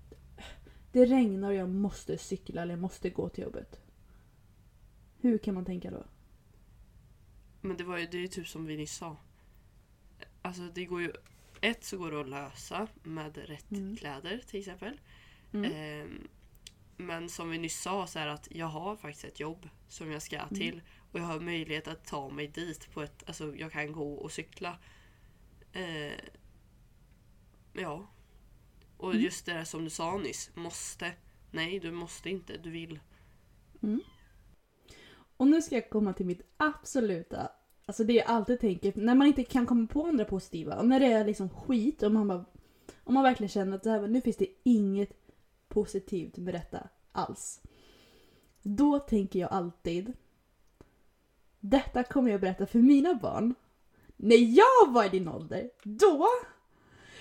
Det 0.92 1.04
regnar 1.04 1.49
och 1.49 1.54
jag 1.54 1.68
måste 1.68 2.18
cykla 2.18 2.62
eller 2.62 2.73
jag 2.73 2.80
måste 2.80 3.11
gå 3.11 3.28
till 3.28 3.44
jobbet. 3.44 3.80
Hur 5.21 5.38
kan 5.38 5.54
man 5.54 5.64
tänka 5.64 5.90
då? 5.90 6.04
Men 7.61 7.76
det, 7.76 7.85
var 7.85 7.99
ju, 7.99 8.06
det 8.06 8.16
är 8.16 8.21
ju 8.21 8.28
typ 8.28 8.49
som 8.49 8.66
vi 8.66 8.76
nyss 8.76 8.97
sa. 8.97 9.16
Alltså 10.45 10.63
det 10.63 10.85
går 10.85 11.03
ju... 11.03 11.13
Ett 11.61 11.85
så 11.85 11.99
går 11.99 12.11
det 12.11 12.21
att 12.21 12.29
lösa 12.29 12.89
med 13.03 13.37
rätt 13.37 13.71
Mm. 13.71 13.97
kläder 13.97 14.39
till 14.47 14.61
exempel. 14.61 15.01
Mm. 15.53 15.73
Ehm, 15.73 16.29
Men 16.97 17.29
som 17.29 17.51
vi 17.51 17.59
nyss 17.59 17.83
sa 17.83 18.07
så 18.07 18.19
är 18.19 18.27
att 18.27 18.49
jag 18.51 18.67
har 18.67 18.97
faktiskt 18.97 19.25
ett 19.25 19.41
jobb 19.41 19.69
som 19.89 20.13
jag 20.13 20.23
ska 20.23 20.49
till. 20.49 20.83
Och 21.13 21.21
jag 21.21 21.25
har 21.25 21.41
möjlighet 21.41 21.89
att 21.89 22.05
ta 22.05 22.29
mig 22.31 22.49
dit 22.49 22.91
på 22.93 23.03
ett... 23.03 23.25
Alltså 23.27 23.57
jag 23.57 23.73
kan 23.73 23.93
gå 23.93 24.15
och 24.15 24.33
cykla. 24.33 24.79
Eh, 25.73 26.13
ja. 27.73 28.07
Och 28.97 29.15
just 29.17 29.47
det 29.47 29.53
där 29.53 29.65
som 29.65 29.85
du 29.85 29.91
sa 29.91 30.19
nyss. 30.19 30.51
Måste. 30.55 31.13
Nej, 31.51 31.79
du 31.81 31.91
måste 31.93 32.31
inte. 32.31 32.57
Du 32.57 32.71
vill. 32.71 33.01
Och 35.37 35.47
nu 35.47 35.63
ska 35.63 35.75
jag 35.75 35.91
komma 35.91 36.13
till 36.13 36.27
mitt 36.27 36.43
absoluta, 36.57 37.53
alltså 37.87 38.05
det 38.05 38.12
jag 38.12 38.26
alltid 38.26 38.61
tänker, 38.61 38.93
när 38.97 39.14
man 39.14 39.26
inte 39.26 39.45
kan 39.45 39.67
komma 39.67 39.87
på 39.87 40.07
andra 40.07 40.25
positiva 40.25 40.79
och 40.79 40.87
när 40.87 41.00
det 41.00 41.07
är 41.07 41.25
liksom 41.25 41.49
skit 41.49 42.03
och 42.03 42.12
man 42.12 42.29
bara, 42.29 42.45
om 43.05 43.14
man 43.14 43.23
verkligen 43.23 43.49
känner 43.49 43.76
att 43.76 43.83
det 43.83 43.91
här, 43.91 44.09
nu 44.09 44.21
finns 44.21 44.37
det 44.37 44.49
inget 44.62 45.12
positivt 45.69 46.37
med 46.37 46.55
detta 46.55 46.88
alls. 47.12 47.61
Då 48.62 48.99
tänker 48.99 49.38
jag 49.38 49.53
alltid, 49.53 50.12
detta 51.61 52.03
kommer 52.03 52.31
jag 52.31 52.41
berätta 52.41 52.67
för 52.67 52.79
mina 52.79 53.14
barn 53.14 53.55
när 54.17 54.57
jag 54.57 54.93
var 54.93 55.05
i 55.05 55.09
din 55.09 55.29
ålder. 55.29 55.71
Då! 55.83 56.29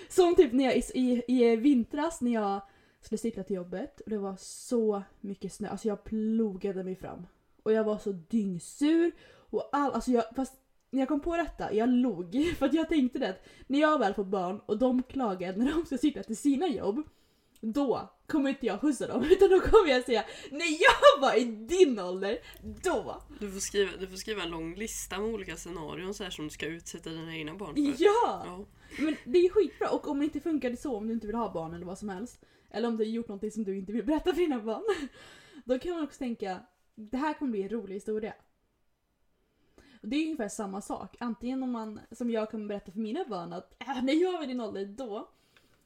Som 0.09 0.35
typ 0.35 0.53
när 0.53 0.63
jag 0.63 0.77
i, 0.77 0.83
i, 0.93 1.23
i 1.27 1.55
vintras 1.55 2.21
när 2.21 2.33
jag 2.33 2.61
skulle 3.01 3.19
cykla 3.19 3.43
till 3.43 3.55
jobbet 3.55 3.99
och 3.99 4.09
det 4.09 4.17
var 4.17 4.35
så 4.39 5.03
mycket 5.21 5.53
snö, 5.53 5.69
alltså 5.69 5.87
jag 5.87 6.03
plogade 6.03 6.83
mig 6.83 6.95
fram. 6.95 7.27
Och 7.63 7.71
jag 7.71 7.83
var 7.83 7.97
så 7.97 8.11
dyngsur. 8.11 9.11
Och 9.53 9.69
all, 9.71 9.91
alltså 9.91 10.11
jag, 10.11 10.23
fast 10.35 10.53
när 10.89 10.99
jag 10.99 11.07
kom 11.07 11.19
på 11.19 11.37
detta, 11.37 11.73
jag 11.73 11.89
log. 11.89 12.53
För 12.59 12.65
att 12.65 12.73
jag 12.73 12.89
tänkte 12.89 13.19
det 13.19 13.29
att 13.29 13.45
när 13.67 13.79
jag 13.79 13.99
väl 13.99 14.13
får 14.13 14.23
barn 14.23 14.61
och 14.65 14.77
de 14.77 15.03
klagar 15.03 15.55
när 15.55 15.71
de 15.71 15.85
ska 15.85 15.97
cykla 15.97 16.23
till 16.23 16.37
sina 16.37 16.67
jobb. 16.67 17.03
Då 17.61 18.09
kommer 18.27 18.49
inte 18.49 18.65
jag 18.65 18.81
skjutsa 18.81 19.07
dem 19.07 19.23
utan 19.31 19.49
då 19.49 19.59
kommer 19.59 19.89
jag 19.89 20.05
säga 20.05 20.23
när 20.51 20.81
jag 20.81 21.21
var 21.21 21.35
i 21.35 21.43
din 21.45 21.99
ålder, 21.99 22.37
då! 22.83 23.21
Du 23.39 23.51
får, 23.51 23.59
skriva, 23.59 23.91
du 23.99 24.07
får 24.07 24.17
skriva 24.17 24.43
en 24.43 24.49
lång 24.49 24.75
lista 24.75 25.19
med 25.19 25.33
olika 25.33 25.55
scenarion 25.55 26.13
så 26.13 26.23
här 26.23 26.31
som 26.31 26.45
du 26.45 26.51
ska 26.51 26.65
utsätta 26.65 27.09
dina 27.09 27.35
egna 27.35 27.53
barn 27.55 27.75
för. 27.75 28.03
Ja! 28.03 28.43
Ja. 28.45 28.65
Men 28.99 29.15
det 29.25 29.37
är 29.37 29.49
skitbra 29.49 29.89
och 29.89 30.07
om 30.07 30.19
det 30.19 30.25
inte 30.25 30.39
funkade 30.39 30.77
så, 30.77 30.97
om 30.97 31.07
du 31.07 31.13
inte 31.13 31.27
vill 31.27 31.35
ha 31.35 31.53
barn 31.53 31.73
eller 31.73 31.85
vad 31.85 31.97
som 31.97 32.09
helst. 32.09 32.45
Eller 32.71 32.87
om 32.87 32.97
du 32.97 33.03
har 33.03 33.09
gjort 33.09 33.27
någonting 33.27 33.51
som 33.51 33.63
du 33.63 33.77
inte 33.77 33.91
vill 33.91 34.05
berätta 34.05 34.33
för 34.33 34.41
dina 34.41 34.59
barn. 34.59 34.83
Då 35.65 35.79
kan 35.79 35.91
man 35.91 36.03
också 36.03 36.17
tänka, 36.17 36.59
det 36.95 37.17
här 37.17 37.33
kommer 37.33 37.51
bli 37.51 37.63
en 37.63 37.69
rolig 37.69 37.93
historia. 37.93 38.33
Och 40.03 40.09
det 40.09 40.15
är 40.15 40.25
ungefär 40.25 40.49
samma 40.49 40.81
sak. 40.81 41.15
Antingen 41.19 41.63
om 41.63 41.71
man, 41.71 41.99
som 42.11 42.31
jag 42.31 42.51
kommer 42.51 42.67
berätta 42.67 42.91
för 42.91 42.99
mina 42.99 43.25
barn 43.25 43.53
att 43.53 43.75
äh, 43.79 44.03
när 44.03 44.13
jag 44.13 44.31
var 44.31 44.43
i 44.43 44.47
din 44.47 44.61
ålder 44.61 44.85
då. 44.85 45.29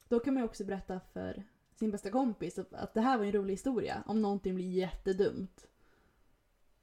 Då 0.09 0.19
kan 0.19 0.33
man 0.33 0.43
ju 0.43 0.45
också 0.45 0.63
berätta 0.63 0.99
för 1.13 1.43
sin 1.75 1.91
bästa 1.91 2.09
kompis 2.09 2.59
att, 2.59 2.73
att 2.73 2.93
det 2.93 3.01
här 3.01 3.17
var 3.17 3.25
en 3.25 3.31
rolig 3.31 3.53
historia. 3.53 4.03
Om 4.05 4.21
någonting 4.21 4.55
blir 4.55 4.71
jättedumt. 4.71 5.67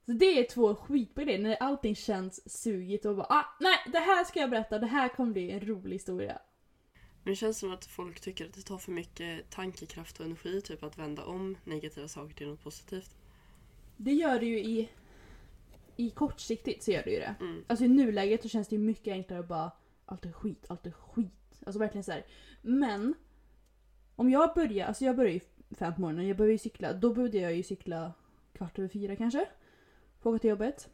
Så 0.07 0.13
det 0.13 0.39
är 0.39 0.49
två 0.49 0.75
skitbra 0.75 1.25
grejer. 1.25 1.39
När 1.39 1.57
allting 1.57 1.95
känns 1.95 2.63
sugigt 2.63 3.05
och 3.05 3.17
bara 3.17 3.27
ah, 3.31 3.45
nej 3.61 3.79
det 3.93 3.99
här 3.99 4.25
ska 4.25 4.41
jag 4.41 4.51
berätta. 4.51 4.79
Det 4.79 4.87
här 4.87 5.09
kommer 5.09 5.33
bli 5.33 5.51
en 5.51 5.61
rolig 5.61 5.95
historia. 5.95 6.39
Men 7.23 7.33
det 7.33 7.37
känns 7.37 7.59
som 7.59 7.73
att 7.73 7.85
folk 7.85 8.21
tycker 8.21 8.47
att 8.47 8.55
det 8.55 8.63
tar 8.63 8.79
för 8.79 8.93
mycket 8.93 9.51
tankekraft 9.51 10.21
och 10.21 10.27
energi 10.27 10.61
typ 10.61 10.83
att 10.83 10.99
vända 10.99 11.25
om 11.25 11.57
negativa 11.65 12.09
saker 12.09 12.35
till 12.35 12.49
något 12.49 12.65
positivt. 12.65 13.15
Det 13.97 14.13
gör 14.13 14.41
det 14.41 14.47
ju 14.47 14.59
i, 14.59 14.89
i 15.97 16.11
kortsiktigt 16.11 16.83
så 16.83 16.91
gör 16.91 17.03
det 17.03 17.11
ju 17.11 17.19
det. 17.19 17.35
Mm. 17.41 17.65
Alltså 17.67 17.85
i 17.85 17.89
nuläget 17.89 18.43
så 18.43 18.49
känns 18.49 18.69
det 18.69 18.77
ju 18.77 18.83
mycket 18.83 19.13
enklare 19.13 19.41
att 19.41 19.49
bara 19.49 19.71
allt 20.07 20.25
är 20.25 20.33
skit, 20.33 20.65
allt 20.69 20.87
är 20.87 20.91
skit. 20.91 21.63
Alltså 21.67 21.79
verkligen 21.79 22.05
så 22.05 22.13
här. 22.13 22.27
Men 22.63 23.15
om 24.17 24.31
jag 24.31 24.55
börjar, 24.55 24.87
alltså 24.87 25.05
jag 25.05 25.17
börjar 25.17 25.33
ju 25.33 25.41
fem 25.71 25.95
på 25.95 26.01
morgonen, 26.01 26.29
jag 26.29 26.37
börjar 26.37 26.53
ju 26.53 26.59
cykla. 26.59 26.93
Då 26.93 27.15
började 27.15 27.39
jag 27.39 27.55
ju 27.55 27.63
cykla 27.63 28.13
kvart 28.53 28.79
över 28.79 28.89
fyra 28.89 29.17
kanske. 29.17 29.47
Få 30.21 30.31
åka 30.31 30.39
till 30.39 30.51
jobbet. 30.51 30.89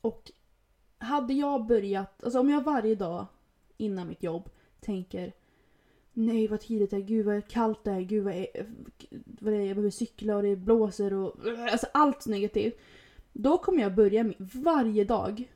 Och 0.00 0.32
hade 0.98 1.34
jag 1.34 1.66
börjat, 1.66 2.24
alltså 2.24 2.40
om 2.40 2.50
jag 2.50 2.64
varje 2.64 2.94
dag 2.94 3.26
innan 3.76 4.08
mitt 4.08 4.22
jobb 4.22 4.50
tänker 4.80 5.32
Nej 6.12 6.48
vad 6.48 6.60
tidigt 6.60 6.90
det 6.90 6.96
är, 6.96 7.00
gud 7.00 7.26
vad 7.26 7.48
kallt 7.48 7.84
det 7.84 7.90
är, 7.90 8.00
gud 8.00 8.24
vad, 8.24 8.34
är, 8.34 8.46
vad 9.40 9.52
det 9.52 9.58
är, 9.58 9.66
jag 9.66 9.76
behöver 9.76 9.90
cykla 9.90 10.36
och 10.36 10.42
det 10.42 10.56
blåser 10.56 11.12
och 11.12 11.36
alltså 11.70 11.86
allt 11.94 12.26
negativt. 12.26 12.78
Då 13.42 13.58
kommer 13.58 13.82
jag 13.82 13.94
börja 13.94 14.24
med, 14.24 14.34
varje 14.38 15.04
dag 15.04 15.52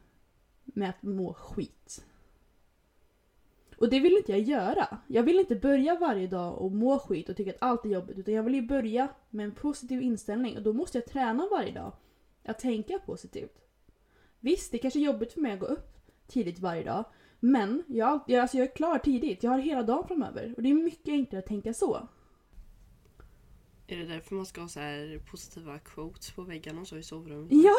med 0.64 0.91
att 0.91 1.03
må 1.03 1.35
skit. 1.35 2.05
Och 3.79 3.91
det 3.91 4.00
vill 4.00 4.17
inte 4.17 4.33
jag 4.33 4.41
göra. 4.41 4.99
Jag 5.07 5.23
vill 5.23 5.38
inte 5.38 5.57
börja 5.57 5.99
varje 5.99 6.26
dag 6.26 6.59
och 6.59 6.73
må 6.73 6.99
skit 6.99 7.29
och 7.29 7.37
tycka 7.37 7.50
att 7.50 7.57
allt 7.62 7.85
är 7.85 7.88
jobbigt. 7.88 8.19
Utan 8.19 8.35
jag 8.35 8.43
vill 8.43 8.55
ju 8.55 8.62
börja 8.62 9.09
med 9.31 9.45
en 9.45 9.53
positiv 9.53 10.03
inställning 10.03 10.57
och 10.57 10.62
då 10.62 10.73
måste 10.73 10.99
jag 10.99 11.07
träna 11.07 11.49
varje 11.50 11.73
dag. 11.73 11.93
Att 12.45 12.59
tänka 12.59 12.99
positivt. 12.99 13.61
Visst, 14.41 14.73
det 14.73 14.79
kanske 14.79 15.00
är 15.00 15.05
jobbigt 15.05 15.33
för 15.33 15.41
mig 15.41 15.53
att 15.53 15.61
gå 15.61 15.67
upp 15.67 15.88
tidigt 16.26 16.59
varje 16.59 16.85
dag. 16.85 17.05
Men 17.41 17.83
jag, 17.87 18.21
jag, 18.26 18.41
alltså 18.41 18.57
jag 18.57 18.69
är 18.69 18.75
klar 18.75 18.99
tidigt. 18.99 19.43
Jag 19.43 19.50
har 19.50 19.59
hela 19.59 19.83
dagen 19.83 20.09
framöver. 20.09 20.55
Och 20.57 20.62
det 20.62 20.71
är 20.71 20.75
mycket 20.75 21.12
enklare 21.12 21.38
att 21.38 21.49
tänka 21.49 21.75
så. 21.75 22.09
Är 23.87 23.97
det 23.97 24.05
därför 24.05 24.35
man 24.35 24.47
ska 24.47 24.61
ha 24.61 24.69
så 24.69 24.81
här 24.81 25.23
positiva 25.31 25.79
quotes 25.79 26.31
på 26.31 26.43
väggarna 26.43 26.81
och 26.81 26.88
så 26.88 26.97
i 26.97 27.03
sovrummet? 27.03 27.53
Ja! 27.53 27.76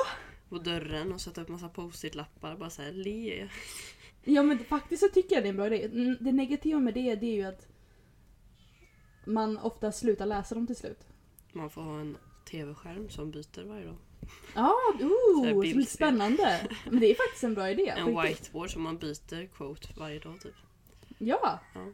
På 0.49 0.57
dörren 0.57 1.13
och 1.13 1.21
sätta 1.21 1.41
upp 1.41 1.49
massa 1.49 1.69
post-it-lappar 1.69 2.57
bara 2.57 2.69
så 2.69 2.81
här 2.81 2.91
le. 2.91 3.49
Ja 4.23 4.43
men 4.43 4.59
faktiskt 4.59 5.03
så 5.03 5.09
tycker 5.09 5.35
jag 5.35 5.43
det 5.43 5.47
är 5.47 5.49
en 5.49 5.55
bra 5.55 5.67
grej. 5.67 5.85
Mm, 5.85 6.17
Det 6.19 6.31
negativa 6.31 6.79
med 6.79 6.93
det, 6.93 7.15
det 7.15 7.25
är 7.25 7.35
ju 7.35 7.43
att 7.43 7.67
man 9.25 9.57
ofta 9.57 9.91
slutar 9.91 10.25
läsa 10.25 10.55
dem 10.55 10.67
till 10.67 10.75
slut. 10.75 10.99
Man 11.53 11.69
får 11.69 11.81
ha 11.81 11.99
en 11.99 12.17
tv-skärm 12.51 13.09
som 13.09 13.31
byter 13.31 13.63
varje 13.63 13.85
dag. 13.85 13.97
Ja, 14.55 14.73
här 14.99 15.05
oh, 15.07 15.63
lite 15.63 15.91
spännande. 15.91 16.67
Men 16.85 16.99
det 16.99 17.11
är 17.11 17.15
faktiskt 17.15 17.43
en 17.43 17.53
bra 17.53 17.69
idé. 17.69 17.89
En 17.89 18.21
whiteboard 18.21 18.73
som 18.73 18.81
man 18.81 18.97
byter 18.97 19.47
quote 19.47 19.87
varje 19.97 20.19
dag 20.19 20.41
typ. 20.41 20.55
Ja. 21.17 21.59
Ja. 21.73 21.87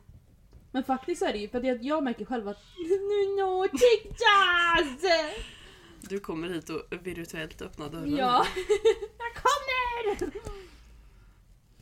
Men 0.71 0.83
faktiskt 0.83 1.19
så 1.19 1.25
är 1.25 1.33
det 1.33 1.39
ju, 1.39 1.49
för 1.49 1.57
att 1.57 1.65
jag, 1.65 1.83
jag 1.83 2.03
märker 2.03 2.25
själv 2.25 2.47
att 2.47 2.57
nu 2.87 3.41
no 3.41 3.67
TikToks! 3.67 5.05
Du 6.09 6.19
kommer 6.19 6.49
hit 6.49 6.69
och 6.69 6.81
virtuellt 7.07 7.61
öppnar 7.61 7.89
dörren. 7.89 8.15
Ja. 8.15 8.45
jag 9.17 9.43
kommer! 9.43 10.41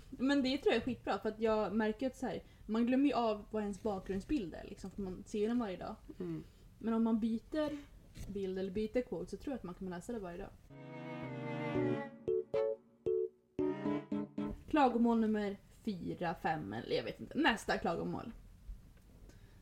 Men 0.10 0.44
det 0.44 0.58
tror 0.58 0.74
jag 0.74 0.82
är 0.82 0.86
skitbra 0.86 1.20
för 1.20 1.30
att 1.30 1.40
jag 1.40 1.74
märker 1.74 2.08
att 2.08 2.18
så 2.18 2.26
här, 2.26 2.44
man 2.66 2.86
glömmer 2.86 3.06
ju 3.06 3.14
av 3.14 3.46
vad 3.52 3.62
ens 3.62 3.82
bakgrundsbild 3.82 4.54
är 4.54 4.64
liksom, 4.70 4.92
för 4.92 5.02
man 5.02 5.24
ser 5.28 5.48
den 5.48 5.60
varje 5.60 5.78
dag. 5.78 5.96
Mm. 6.20 6.44
Men 6.80 6.94
om 6.94 7.04
man 7.04 7.20
byter 7.20 7.78
bild 8.28 8.60
eller 8.60 8.72
byter 8.72 9.02
quote 9.02 9.30
så 9.30 9.38
tror 9.38 9.52
jag 9.52 9.58
att 9.58 9.64
man 9.64 9.76
kommer 9.76 9.92
läsa 9.92 10.14
det 10.14 10.20
varje 10.20 10.38
dag. 10.38 10.50
Klagomål 14.70 15.20
nummer 15.20 15.58
fyra, 15.86 16.36
fem 16.42 16.74
eller 16.74 16.96
jag 16.96 17.04
vet 17.04 17.20
inte. 17.20 17.38
Nästa 17.38 17.78
klagomål. 17.78 18.32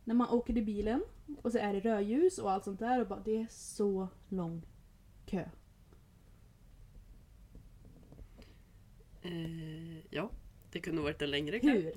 När 0.08 0.16
man 0.16 0.30
åker 0.30 0.58
i 0.58 0.62
bilen 0.62 1.04
och 1.42 1.52
så 1.52 1.58
är 1.58 1.74
det 1.74 1.80
rödljus 1.80 2.38
och 2.38 2.52
allt 2.52 2.64
sånt 2.64 2.80
där 2.80 3.02
och 3.02 3.08
bara 3.08 3.20
det 3.20 3.38
är 3.38 3.48
så 3.50 4.08
lång 4.30 4.66
kö. 5.26 5.46
Eh, 9.22 9.98
ja, 10.10 10.30
det 10.72 10.80
kunde 10.80 11.02
varit 11.02 11.22
en 11.22 11.32
längre 11.32 11.60
kö. 11.60 11.72
Hur? 11.72 11.94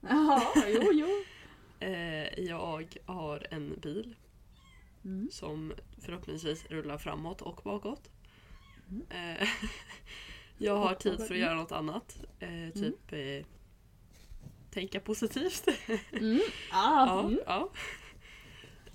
Ja, 0.00 0.52
jo, 0.68 0.90
jo. 0.92 1.06
Eh, 1.86 2.40
jag 2.40 2.88
har 3.06 3.46
en 3.50 3.80
bil 3.82 4.16
Mm. 5.04 5.28
som 5.30 5.72
förhoppningsvis 5.98 6.66
rullar 6.66 6.98
framåt 6.98 7.42
och 7.42 7.60
bakåt. 7.64 8.10
Mm. 8.88 9.06
Eh, 9.10 9.48
jag 10.58 10.76
har 10.76 10.94
tid 10.94 11.16
för 11.16 11.24
att 11.24 11.30
mm. 11.30 11.42
göra 11.42 11.54
något 11.54 11.72
annat. 11.72 12.24
Eh, 12.38 12.72
typ 12.74 13.12
eh, 13.12 13.46
tänka 14.72 15.00
positivt. 15.00 15.68
Mm. 16.12 16.40
Ah, 16.72 17.06
ja, 17.06 17.20
mm. 17.20 17.40
ja. 17.46 17.70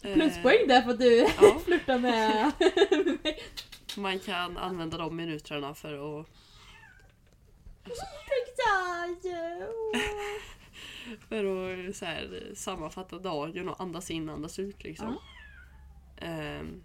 Eh, 0.01 0.13
Pluspoäng 0.13 0.67
där 0.67 0.81
för 0.81 0.91
att 0.91 0.99
du 0.99 1.15
Ja. 1.41 1.59
flörtar 1.65 1.99
med 1.99 2.51
mig. 3.23 3.43
Man 3.97 4.19
kan 4.19 4.57
använda 4.57 4.97
de 4.97 5.15
minuterna 5.15 5.73
för 5.73 6.19
att, 6.19 6.27
för 11.29 11.89
att 11.89 11.95
så 11.95 12.05
här, 12.05 12.51
sammanfatta 12.55 13.19
dagen 13.19 13.69
och 13.69 13.81
andas 13.81 14.11
in 14.11 14.29
och 14.29 14.35
andas 14.35 14.59
ut. 14.59 14.83
Liksom. 14.83 15.17
Ehm, 16.17 16.83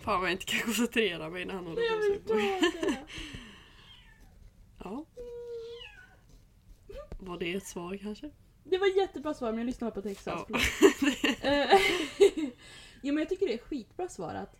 fan 0.00 0.20
vad 0.20 0.28
jag 0.28 0.34
inte 0.34 0.44
kan 0.44 0.60
koncentrera 0.60 1.30
mig 1.30 1.44
när 1.44 1.54
han 1.54 1.66
håller 1.66 2.18
på 2.18 2.28
så. 2.28 2.94
Ja. 4.84 5.04
Var 7.24 7.38
det 7.38 7.54
ett 7.54 7.66
svar 7.66 7.96
kanske? 7.96 8.30
Det 8.64 8.78
var 8.78 8.86
ett 8.86 8.96
jättebra 8.96 9.34
svar 9.34 9.50
men 9.50 9.58
jag 9.58 9.66
lyssnade 9.66 9.92
på 9.92 10.02
Texas. 10.02 10.46
Ja. 10.48 10.58
Eh, 11.42 11.80
jo 13.02 13.14
men 13.14 13.18
jag 13.18 13.28
tycker 13.28 13.46
det 13.46 13.52
är 13.52 13.58
ett 13.58 13.62
skitbra 13.62 14.08
svar 14.08 14.34
att 14.34 14.56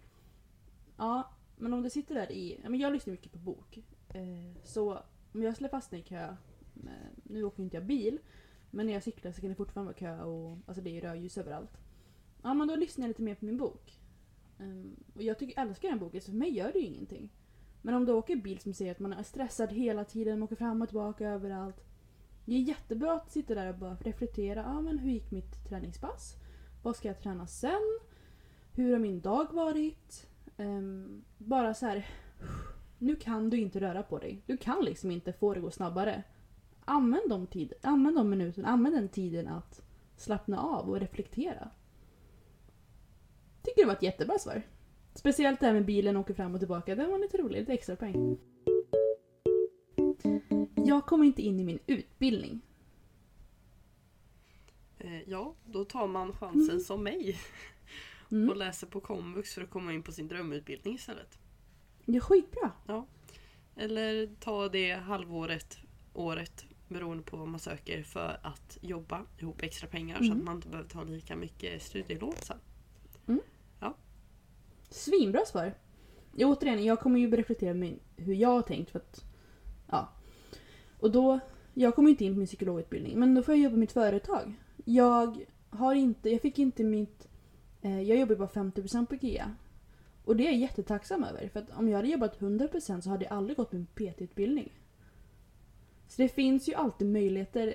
Ja, 0.97 1.31
men 1.57 1.73
om 1.73 1.83
du 1.83 1.91
sitter 1.91 2.15
där 2.15 2.33
i, 2.33 2.61
ja, 2.63 2.69
men 2.69 2.81
jag 2.81 2.93
lyssnar 2.93 3.11
mycket 3.13 3.33
på 3.33 3.39
bok. 3.39 3.79
Eh, 4.09 4.63
så 4.65 4.99
om 5.33 5.43
jag 5.43 5.55
skulle 5.55 5.69
fastna 5.69 5.99
i 5.99 6.03
kö, 6.03 6.25
eh, 6.85 6.91
nu 7.23 7.45
åker 7.45 7.63
inte 7.63 7.77
jag 7.77 7.87
bil, 7.87 8.19
men 8.71 8.87
när 8.87 8.93
jag 8.93 9.03
cyklar 9.03 9.33
så 9.33 9.41
kan 9.41 9.51
det 9.51 9.57
fortfarande 9.57 9.93
vara 9.93 9.99
kö 9.99 10.23
och 10.23 10.59
alltså 10.67 10.83
det 10.83 10.91
är 10.91 10.95
ju 10.95 11.01
rödljus 11.01 11.39
överallt. 11.39 11.79
Ja 12.43 12.55
men 12.55 12.69
då 12.69 12.77
lyssnar 12.77 13.05
jag 13.05 13.09
lite 13.09 13.23
mer 13.23 13.35
på 13.35 13.45
min 13.45 13.57
bok. 13.57 14.01
Ehm, 14.59 14.97
och 15.15 15.23
jag 15.23 15.39
tycker, 15.39 15.63
älskar 15.63 15.89
den 15.89 15.99
boken, 15.99 16.21
så 16.21 16.31
för 16.31 16.39
mig 16.39 16.51
gör 16.51 16.73
det 16.73 16.79
ju 16.79 16.87
ingenting. 16.87 17.31
Men 17.83 17.95
om 17.95 18.05
du 18.05 18.13
åker 18.13 18.37
bil 18.37 18.59
som 18.59 18.75
säger 18.75 18.93
att 18.93 18.99
man 18.99 19.13
är 19.13 19.23
stressad 19.23 19.73
hela 19.73 20.05
tiden, 20.05 20.39
man 20.39 20.47
åker 20.47 20.57
fram 20.57 20.83
och 20.83 20.89
tillbaka 20.89 21.29
överallt. 21.29 21.85
Det 22.45 22.55
är 22.55 22.59
jättebra 22.59 23.13
att 23.13 23.31
sitta 23.31 23.55
där 23.55 23.69
och 23.69 23.79
bara 23.79 23.97
reflektera. 24.01 24.65
Ah, 24.67 24.81
men 24.81 24.99
hur 24.99 25.11
gick 25.11 25.31
mitt 25.31 25.69
träningspass? 25.69 26.37
Vad 26.83 26.97
ska 26.97 27.09
jag 27.09 27.21
träna 27.21 27.47
sen? 27.47 27.99
Hur 28.73 28.93
har 28.93 28.99
min 28.99 29.21
dag 29.21 29.53
varit? 29.53 30.27
Um, 30.57 31.25
bara 31.39 31.75
så 31.75 31.87
här. 31.87 32.07
Nu 32.99 33.17
kan 33.17 33.51
du 33.51 33.61
inte 33.61 33.81
röra 33.81 34.03
på 34.03 34.19
dig. 34.19 34.43
Du 34.47 34.57
kan 34.57 34.85
liksom 34.85 35.11
inte 35.11 35.33
få 35.33 35.55
det 35.55 35.59
att 35.59 35.65
gå 35.65 35.71
snabbare. 35.71 36.23
Använd 36.85 37.31
de, 37.31 37.47
tid, 37.47 37.73
använd 37.83 38.17
de 38.17 38.31
minuterna, 38.31 38.69
använd 38.69 38.97
den 38.97 39.09
tiden 39.09 39.49
att 39.49 39.83
slappna 40.17 40.61
av 40.61 40.91
och 40.91 41.01
reflektera. 41.01 41.71
Tycker 43.63 43.83
det 43.83 43.87
var 43.87 43.95
ett 43.95 44.03
jättebra 44.03 44.39
svar. 44.39 44.63
Speciellt 45.15 45.61
det 45.61 45.67
här 45.67 45.73
med 45.73 45.85
bilen 45.85 46.17
åker 46.17 46.35
fram 46.35 46.55
och 46.55 46.61
tillbaka. 46.61 46.95
Det 46.95 47.07
var 47.07 47.19
lite 47.19 47.39
roligt, 47.39 47.59
lite 47.59 47.73
extra 47.73 47.97
poäng. 47.97 48.39
Jag 50.75 51.07
kommer 51.07 51.25
inte 51.25 51.43
in 51.43 51.61
i 51.61 51.65
min 51.65 51.79
utbildning. 51.87 52.61
Eh, 54.99 55.23
ja, 55.31 55.55
då 55.65 55.85
tar 55.85 56.07
man 56.07 56.33
chansen 56.33 56.71
Mm. 56.71 56.81
som 56.81 57.03
mig 57.03 57.39
Mm. 58.33 58.51
och 58.51 58.57
läser 58.57 58.87
på 58.87 59.01
komvux 59.01 59.55
för 59.55 59.63
att 59.63 59.71
komma 59.71 59.93
in 59.93 60.03
på 60.03 60.13
sin 60.13 60.29
drömutbildning 60.29 60.95
istället. 60.95 61.39
Det 62.07 62.17
är 62.17 62.21
skitbra. 62.21 62.71
Eller 63.77 64.35
ta 64.41 64.69
det 64.69 64.93
halvåret, 64.93 65.79
året 66.15 66.65
beroende 66.89 67.23
på 67.23 67.37
vad 67.37 67.49
man 67.49 67.61
söker 67.61 68.03
för 68.03 68.41
att 68.43 68.79
jobba 68.81 69.27
ihop 69.39 69.63
extra 69.63 69.89
pengar 69.89 70.17
så 70.19 70.25
Mm. 70.25 70.39
att 70.39 70.45
man 70.45 70.57
inte 70.57 70.69
behöver 70.69 70.89
ta 70.91 71.03
lika 71.05 71.37
mycket 71.37 71.83
studielån 71.83 72.35
sen. 72.43 72.59
Svinbra 74.91 75.45
svar. 75.47 75.75
Ja, 76.37 76.47
återigen, 76.47 76.85
jag 76.85 77.01
kommer 77.01 77.21
ju 77.21 77.31
reflektera 77.37 77.75
med 77.75 77.99
hur 78.17 78.35
jag 78.35 78.49
har 78.49 78.63
tänkt 78.63 78.91
för 78.91 78.99
att... 78.99 79.25
Och 81.03 81.11
då... 81.11 81.41
Jag 81.75 81.95
kommer 81.95 82.11
inte 82.11 82.25
in 82.25 82.33
på 82.33 82.39
min 82.39 82.47
psykologutbildning, 82.47 83.19
men 83.19 83.35
då 83.35 83.43
får 83.43 83.55
jag 83.55 83.63
jobba 83.63 83.75
på 83.75 83.79
mitt 83.79 83.93
företag. 83.93 84.55
Jag 84.85 85.47
har 85.71 85.95
inte... 85.95 86.31
Jag 86.31 86.41
fick 86.41 86.59
inte 86.59 86.85
mitt... 86.85 87.29
Eh, 87.83 88.03
jag 88.03 88.19
jobbar 88.19 88.37
bara 88.37 88.49
50% 88.49 89.07
på 89.07 89.15
GIA. 89.15 89.55
Och 90.25 90.37
det 90.37 90.47
är 90.47 90.51
jag 90.51 90.61
jättetacksam 90.61 91.25
över, 91.25 91.49
för 91.49 91.61
att 91.61 91.71
om 91.71 91.89
jag 91.89 91.97
hade 91.97 92.09
jobbat 92.09 92.41
100% 92.41 93.01
så 93.01 93.11
hade 93.11 93.25
jag 93.25 93.33
aldrig 93.33 93.57
gått 93.57 93.73
min 93.73 93.87
PT-utbildning. 93.87 94.73
Så 96.09 96.23
det 96.23 96.29
finns 96.29 96.69
ju 96.69 96.75
alltid 96.75 97.09
möjligheter 97.09 97.75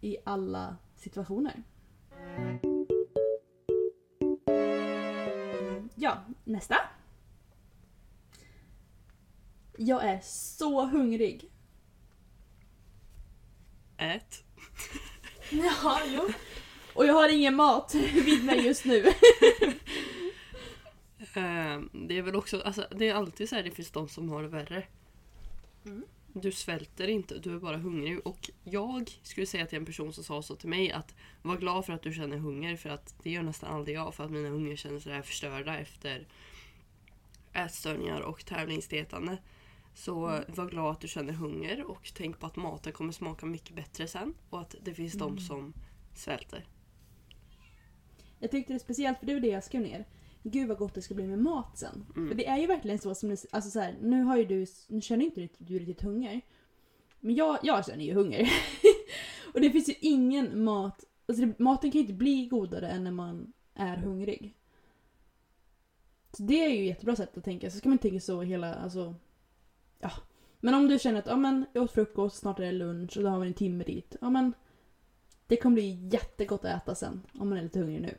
i 0.00 0.16
alla 0.24 0.76
situationer. 0.96 1.62
Ja, 5.94 6.18
nästa. 6.44 6.76
Jag 9.76 10.04
är 10.04 10.20
så 10.22 10.86
hungrig. 10.86 11.50
Ät. 14.00 14.44
Ja, 15.50 16.00
jo. 16.06 16.28
Och 16.94 17.06
jag 17.06 17.14
har 17.14 17.28
ingen 17.28 17.56
mat 17.56 17.94
vid 17.94 18.44
mig 18.44 18.66
just 18.66 18.84
nu. 18.84 19.06
Eh, 21.34 21.80
det 21.92 22.18
är 22.18 22.22
väl 22.22 22.36
också, 22.36 22.60
alltså, 22.60 22.86
det 22.90 23.08
är 23.08 23.14
alltid 23.14 23.48
så 23.48 23.54
här 23.56 23.62
det 23.62 23.70
finns 23.70 23.90
de 23.90 24.08
som 24.08 24.28
har 24.28 24.42
det 24.42 24.48
värre. 24.48 24.82
Mm. 25.84 26.04
Du 26.32 26.52
svälter 26.52 27.08
inte, 27.08 27.38
du 27.38 27.54
är 27.54 27.58
bara 27.58 27.76
hungrig. 27.76 28.26
Och 28.26 28.50
jag 28.64 29.10
skulle 29.22 29.46
säga 29.46 29.66
till 29.66 29.78
en 29.78 29.86
person 29.86 30.12
som 30.12 30.24
sa 30.24 30.42
så 30.42 30.56
till 30.56 30.68
mig 30.68 30.92
att 30.92 31.14
var 31.42 31.56
glad 31.56 31.86
för 31.86 31.92
att 31.92 32.02
du 32.02 32.12
känner 32.12 32.36
hunger 32.36 32.76
för 32.76 32.90
att 32.90 33.14
det 33.22 33.30
gör 33.30 33.42
nästan 33.42 33.74
aldrig 33.74 33.96
jag 33.96 34.14
för 34.14 34.24
att 34.24 34.30
mina 34.30 34.48
hungerkänslor 34.48 35.14
är 35.14 35.22
förstörda 35.22 35.78
efter 35.78 36.26
ätstörningar 37.52 38.20
och 38.20 38.44
tävlingsdietande. 38.44 39.38
Så 39.94 40.14
var 40.48 40.70
glad 40.70 40.90
att 40.90 41.00
du 41.00 41.08
känner 41.08 41.32
hunger 41.32 41.90
och 41.90 42.12
tänk 42.14 42.38
på 42.38 42.46
att 42.46 42.56
maten 42.56 42.92
kommer 42.92 43.12
smaka 43.12 43.46
mycket 43.46 43.76
bättre 43.76 44.06
sen 44.06 44.34
och 44.50 44.60
att 44.60 44.74
det 44.82 44.94
finns 44.94 45.12
de 45.12 45.28
Mm. 45.32 45.38
som 45.38 45.72
svälter. 46.14 46.66
Jag 48.38 48.50
tyckte 48.50 48.72
det 48.72 48.78
speciellt 48.78 49.18
för 49.18 49.26
det 49.26 49.34
var 49.34 49.40
det 49.40 49.48
jag 49.48 49.64
skrev 49.64 49.82
ner. 49.82 50.06
Gud 50.42 50.68
vad 50.68 50.78
gott 50.78 50.94
det 50.94 51.02
ska 51.02 51.14
bli 51.14 51.26
med 51.26 51.38
mat 51.38 51.78
sen. 51.78 52.06
Mm. 52.16 52.28
För 52.28 52.34
det 52.34 52.46
är 52.46 52.58
ju 52.58 52.66
verkligen 52.66 52.98
så 52.98 53.14
som 53.14 53.28
det, 53.28 53.44
alltså 53.52 53.70
så 53.70 53.80
här, 53.80 53.96
nu 54.02 54.22
har 54.22 54.36
ju 54.36 54.44
du, 54.44 54.66
nu 54.88 55.00
känner 55.00 55.24
inte 55.24 55.40
du, 55.40 55.48
du 55.58 55.78
riktigt 55.78 56.02
hunger. 56.02 56.40
Men 57.20 57.34
jag, 57.34 57.58
jag 57.62 57.86
känner 57.86 58.04
ju 58.04 58.14
hunger. 58.14 58.52
och 59.54 59.60
det 59.60 59.70
finns 59.70 59.88
ju 59.88 59.94
ingen 60.00 60.64
mat, 60.64 61.04
alltså 61.26 61.44
det, 61.44 61.58
maten 61.58 61.90
kan 61.90 61.98
ju 61.98 62.06
inte 62.06 62.14
bli 62.18 62.46
godare 62.46 62.88
än 62.88 63.04
när 63.04 63.10
man 63.10 63.52
är 63.74 63.96
hungrig. 63.96 64.54
Så 66.32 66.42
det 66.42 66.64
är 66.64 66.68
ju 66.68 66.82
ett 66.82 66.88
jättebra 66.88 67.16
sätt 67.16 67.38
att 67.38 67.44
tänka, 67.44 67.70
så 67.70 67.78
ska 67.78 67.88
man 67.88 67.98
tänka 67.98 68.20
så 68.20 68.42
hela, 68.42 68.74
alltså, 68.74 69.14
ja. 70.00 70.10
Men 70.60 70.74
om 70.74 70.88
du 70.88 70.98
känner 70.98 71.18
att, 71.18 71.26
ja 71.26 71.36
men 71.36 71.66
jag 71.72 71.84
åt 71.84 71.92
frukost, 71.92 72.36
snart 72.36 72.58
är 72.58 72.62
det 72.62 72.72
lunch 72.72 73.16
och 73.16 73.22
då 73.22 73.28
har 73.28 73.38
vi 73.40 73.46
en 73.46 73.54
timme 73.54 73.84
dit. 73.84 74.16
Ja 74.20 74.30
men, 74.30 74.52
det 75.46 75.56
kommer 75.56 75.74
bli 75.74 76.08
jättegott 76.12 76.64
att 76.64 76.82
äta 76.82 76.94
sen, 76.94 77.22
om 77.38 77.48
man 77.48 77.58
är 77.58 77.62
lite 77.62 77.78
hungrig 77.78 78.00
nu. 78.02 78.18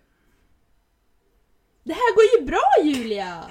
Det 1.84 1.94
här 1.94 2.16
går 2.16 2.40
ju 2.40 2.46
bra 2.48 2.62
Julia! 2.84 3.46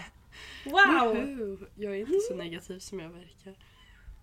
Wow! 0.64 1.14
Woho! 1.16 1.66
Jag 1.77 1.93
är 1.97 2.01
inte 2.01 2.21
så 2.29 2.35
negativ 2.37 2.79
som 2.79 3.01
jag 3.01 3.09
verkar. 3.11 3.59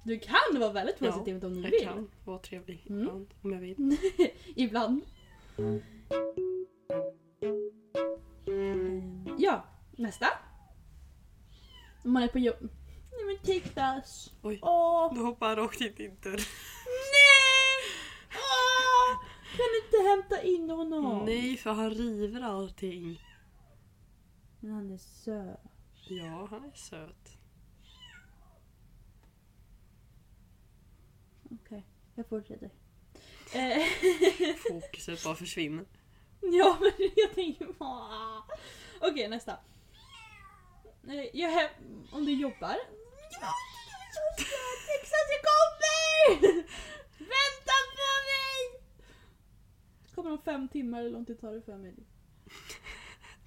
Du 0.04 0.20
kan 0.20 0.60
vara 0.60 0.72
väldigt 0.72 1.00
positiv 1.00 1.46
om 1.46 1.54
du 1.54 1.62
Jag 1.62 1.72
vill. 1.72 1.84
kan 1.84 2.10
vara 2.26 2.40
trevlig 2.40 2.86
Mm. 2.90 3.02
ibland 3.04 3.28
om 3.42 3.52
jag 3.54 3.60
vill. 3.60 3.98
Ibland. 4.56 5.02
Ja, 9.38 9.66
nästa. 9.92 10.28
Om 12.04 12.12
man 12.14 12.24
är 12.24 12.28
på 12.28 12.40
jobb. 12.40 12.70
Men 13.28 13.38
Tiktas. 13.44 14.32
Oj. 14.42 14.60
Åh! 14.62 15.14
Du 15.14 15.22
hoppar 15.22 15.56
rakt 15.56 15.82
in 15.82 15.88
i 15.98 16.08
dörren. 16.08 16.40
Nej! 17.14 17.84
Åh! 18.34 19.22
Kan 19.58 19.66
du 19.74 19.86
inte 19.86 20.10
hämta 20.10 20.42
in 20.42 20.70
honom? 20.70 21.26
Nej, 21.26 21.58
för 21.58 21.72
han 21.72 21.90
river 21.92 22.42
allting. 22.42 23.22
Men 24.60 24.72
han 24.72 24.92
är 24.92 24.98
söt. 24.98 25.60
Ja, 26.10 26.48
han 26.52 26.66
är 26.66 26.72
söt. 26.76 27.38
Okej, 31.52 31.86
jag 32.16 32.28
fortsätter. 32.30 32.70
Eh, 33.54 33.86
Fokuset 34.68 35.24
bara 35.24 35.36
försvinner. 35.36 35.86
ja 36.42 36.78
men 36.82 37.10
jag 37.16 37.34
tänker 37.36 37.68
bara... 37.80 38.44
Okej 39.02 39.28
nästa. 39.30 39.52
Eh, 41.08 41.26
Jag 41.34 41.70
om 42.12 42.26
du 42.26 42.32
jobbar. 42.32 42.76
Texas 44.88 45.28
jag 45.34 45.42
kommer! 45.52 46.54
Vänta 47.18 47.76
på 47.98 48.10
mig! 48.30 48.82
Kommer 50.16 50.32
om 50.32 50.42
fem 50.42 50.68
timmar 50.68 51.00
eller 51.00 51.10
hur 51.10 51.14
lång 51.14 51.26
tid 51.26 51.42
tar 51.42 51.54
det 51.54 51.62
för 51.62 51.78
mig? 51.78 51.96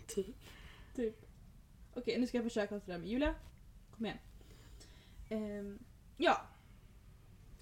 Typ. 0.06 0.36
Typ. 0.94 1.16
Okej, 1.94 2.18
nu 2.18 2.26
ska 2.26 2.36
jag 2.36 2.44
försöka 2.44 2.66
koncentrera 2.66 2.98
mig. 2.98 3.10
Julia, 3.10 3.34
kom 3.96 4.06
igen. 4.06 4.18
Ehm, 5.28 5.78
ja. 6.16 6.40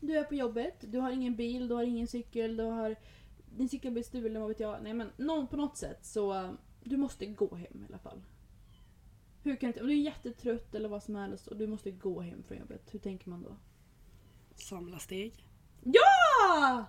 Du 0.01 0.19
är 0.19 0.25
på 0.25 0.35
jobbet, 0.35 0.75
du 0.81 0.99
har 0.99 1.11
ingen 1.11 1.37
bil, 1.37 1.69
du 1.69 1.75
har 1.75 1.83
ingen 1.83 2.07
cykel, 2.07 2.57
du 2.57 2.64
har... 2.64 2.97
Din 3.57 3.69
cykel 3.69 3.93
blir 3.93 4.03
stulen, 4.03 4.43
vad 4.43 4.49
vet 4.49 4.61
jag. 4.61 4.83
Nej 4.83 4.95
men 4.95 5.12
någon, 5.17 5.47
på 5.47 5.57
något 5.57 5.77
sätt 5.77 6.07
så... 6.07 6.57
Du 6.85 6.97
måste 6.97 7.27
gå 7.27 7.55
hem 7.55 7.83
i 7.83 7.87
alla 7.88 7.99
fall. 7.99 8.23
Hur 9.49 9.57
kan 9.57 9.73
du, 9.73 9.81
om 9.81 9.87
du 9.87 9.93
är 9.93 9.97
jättetrött 9.97 10.75
eller 10.75 10.89
vad 10.89 11.03
som 11.03 11.15
helst 11.17 11.47
och 11.47 11.57
du 11.57 11.67
måste 11.67 11.91
gå 11.91 12.21
hem 12.21 12.43
från 12.43 12.59
jobbet, 12.59 12.83
hur 12.91 12.99
tänker 12.99 13.31
man 13.31 13.43
då? 13.43 13.57
Samla 14.55 14.99
steg. 14.99 15.45
Ja! 15.83 16.87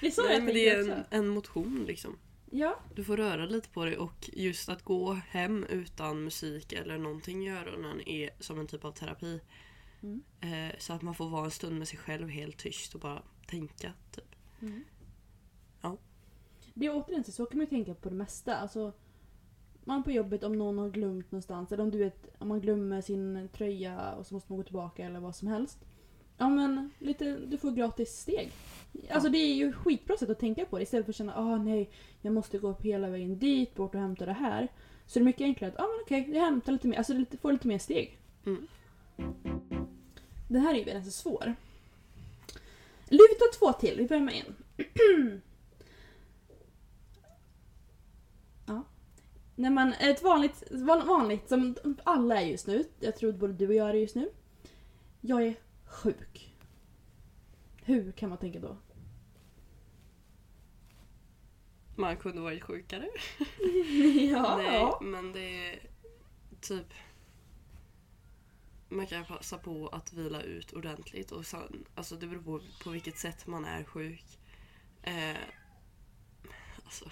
Det 0.00 0.16
Nej, 0.18 0.32
jag 0.32 0.42
men 0.42 0.54
det 0.54 0.68
är 0.68 0.80
också. 0.80 0.92
en, 0.92 1.04
en 1.10 1.28
motion 1.28 1.84
liksom. 1.86 2.18
Ja. 2.50 2.80
Du 2.94 3.04
får 3.04 3.16
röra 3.16 3.46
lite 3.46 3.68
på 3.68 3.84
dig 3.84 3.98
och 3.98 4.30
just 4.32 4.68
att 4.68 4.82
gå 4.82 5.12
hem 5.12 5.64
utan 5.64 6.24
musik 6.24 6.72
eller 6.72 6.98
någonting 6.98 7.46
i 7.46 7.50
öronen 7.50 8.08
är 8.08 8.30
som 8.40 8.60
en 8.60 8.66
typ 8.66 8.84
av 8.84 8.92
terapi. 8.92 9.40
Mm. 10.02 10.22
Eh, 10.40 10.78
så 10.78 10.92
att 10.92 11.02
man 11.02 11.14
får 11.14 11.28
vara 11.28 11.44
en 11.44 11.50
stund 11.50 11.78
med 11.78 11.88
sig 11.88 11.98
själv 11.98 12.28
helt 12.28 12.58
tyst 12.58 12.94
och 12.94 13.00
bara 13.00 13.22
tänka. 13.46 13.92
Typ. 14.10 14.34
Mm. 14.60 14.84
Ja. 15.80 15.96
Det 16.74 16.86
är 16.86 16.96
återigen 16.96 17.24
så, 17.24 17.32
så 17.32 17.46
kan 17.46 17.58
man 17.58 17.66
ju 17.66 17.70
tänka 17.70 17.94
på 17.94 18.08
det 18.08 18.16
mesta. 18.16 18.56
Alltså, 18.56 18.92
man 19.84 20.02
på 20.02 20.10
jobbet 20.10 20.44
om 20.44 20.52
någon 20.52 20.78
har 20.78 20.88
glömt 20.88 21.32
någonstans 21.32 21.72
eller 21.72 21.82
om 21.82 21.90
du 21.90 21.98
vet, 21.98 22.28
om 22.38 22.48
man 22.48 22.60
glömmer 22.60 23.00
sin 23.00 23.48
tröja 23.52 24.12
och 24.12 24.26
så 24.26 24.34
måste 24.34 24.52
man 24.52 24.56
gå 24.56 24.62
tillbaka 24.62 25.04
eller 25.04 25.20
vad 25.20 25.36
som 25.36 25.48
helst. 25.48 25.78
Ja 26.38 26.48
men 26.48 26.90
lite, 26.98 27.36
du 27.46 27.58
får 27.58 27.70
gratis 27.70 28.08
steg. 28.08 28.52
Alltså 29.10 29.28
det 29.28 29.38
är 29.38 29.54
ju 29.54 29.72
skitbra 29.72 30.16
sätt 30.16 30.30
att 30.30 30.38
tänka 30.38 30.64
på 30.64 30.76
det 30.76 30.82
istället 30.82 31.06
för 31.06 31.12
att 31.12 31.16
känna 31.16 31.34
ah 31.34 31.56
nej, 31.56 31.90
jag 32.22 32.34
måste 32.34 32.58
gå 32.58 32.68
upp 32.68 32.82
hela 32.82 33.10
vägen 33.10 33.38
dit 33.38 33.74
bort 33.74 33.94
och 33.94 34.00
hämta 34.00 34.26
det 34.26 34.32
här. 34.32 34.68
Så 35.06 35.18
det 35.18 35.22
är 35.22 35.24
mycket 35.24 35.44
enklare 35.44 35.72
att, 35.72 35.80
ah, 35.80 35.86
men 35.86 36.00
okej, 36.04 36.36
jag 36.36 36.44
hämtar 36.44 36.72
lite 36.72 36.88
mer, 36.88 36.98
alltså 36.98 37.12
lite, 37.12 37.36
får 37.36 37.52
lite 37.52 37.68
mer 37.68 37.78
steg. 37.78 38.18
Mm. 38.46 38.66
Den 40.48 40.62
här 40.62 40.74
är 40.74 40.78
ju 40.78 40.84
ganska 40.84 41.10
svår. 41.10 41.54
Eller 43.08 43.34
vi 43.34 43.38
tar 43.38 43.58
två 43.58 43.72
till, 43.72 43.94
vi 43.98 44.08
börjar 44.08 44.22
med 44.22 44.34
en. 44.46 45.40
När 49.60 49.70
man, 49.70 49.92
ett 49.92 50.22
vanligt, 50.22 50.62
van- 50.70 51.06
vanligt 51.06 51.48
som 51.48 51.76
alla 52.04 52.40
är 52.40 52.46
just 52.46 52.66
nu, 52.66 52.84
jag 53.00 53.16
tror 53.16 53.32
både 53.32 53.52
du 53.52 53.68
och 53.68 53.74
jag 53.74 53.90
är 53.90 53.94
just 53.94 54.14
nu. 54.14 54.30
Jag 55.20 55.42
är 55.46 55.54
sjuk. 55.84 56.56
Hur 57.82 58.12
kan 58.12 58.28
man 58.28 58.38
tänka 58.38 58.60
då? 58.60 58.76
Man 61.96 62.16
kunde 62.16 62.40
varit 62.40 62.62
sjukare. 62.62 63.08
ja, 64.32 64.56
Nej, 64.56 64.92
men 65.00 65.32
det 65.32 65.68
är 65.68 65.80
typ... 66.60 66.86
Man 68.88 69.06
kan 69.06 69.24
passa 69.24 69.58
på 69.58 69.88
att 69.88 70.12
vila 70.12 70.42
ut 70.42 70.72
ordentligt. 70.72 71.32
Och 71.32 71.46
sen, 71.46 71.84
alltså 71.94 72.16
det 72.16 72.26
beror 72.26 72.42
på, 72.42 72.60
på 72.84 72.90
vilket 72.90 73.18
sätt 73.18 73.46
man 73.46 73.64
är 73.64 73.84
sjuk. 73.84 74.38
Eh, 75.02 75.36
alltså, 76.84 77.10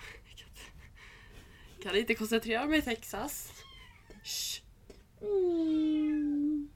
kan, 1.83 1.97
inte- 1.97 2.15
koncentrera 2.15 2.67
mig 2.67 2.79
i 2.79 2.83
Texas. 2.83 3.53
Shh. 4.25 4.63
Mm. 5.21 6.71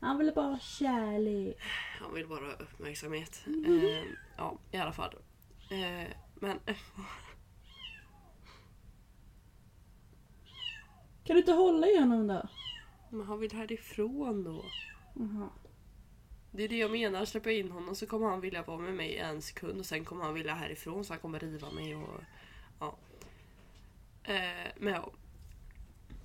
Han 0.00 0.18
ville 0.18 0.32
bara 0.32 0.46
ha 0.46 0.58
kärlek. 0.58 1.56
Han 2.00 2.14
vill 2.14 2.26
bara 2.28 2.44
ha 2.44 2.52
uppmärksamhet. 2.52 3.42
Eh, 3.66 4.02
ja, 4.36 4.58
i 4.72 4.76
alla 4.76 4.92
fall. 4.92 5.14
Eh, 5.70 6.08
men 6.34 6.60
Kan 11.24 11.34
du 11.34 11.38
inte 11.38 11.52
hålla 11.52 11.86
i 11.86 11.98
honom 11.98 12.26
då? 12.26 12.48
men 13.10 13.26
han 13.26 13.40
vill 13.40 13.52
härifrån 13.52 14.44
då. 14.44 14.64
Jaha. 15.14 15.48
Det 16.50 16.62
är 16.62 16.68
det 16.68 16.76
jag 16.78 16.90
menar, 16.90 17.24
släpper 17.24 17.50
jag 17.50 17.58
in 17.58 17.70
honom 17.72 17.94
så 17.94 18.06
kommer 18.06 18.26
han 18.28 18.40
vilja 18.40 18.62
vara 18.62 18.78
med 18.78 18.94
mig 18.94 19.16
en 19.18 19.42
sekund 19.42 19.78
och 19.80 19.86
sen 19.86 20.04
kommer 20.04 20.24
han 20.24 20.34
vilja 20.34 20.54
härifrån 20.54 21.04
så 21.04 21.12
han 21.12 21.20
kommer 21.20 21.38
riva 21.40 21.70
mig 21.70 21.96
och. 21.96 22.20
Eh, 24.28 24.72
men 24.76 24.92
ja. 24.92 25.10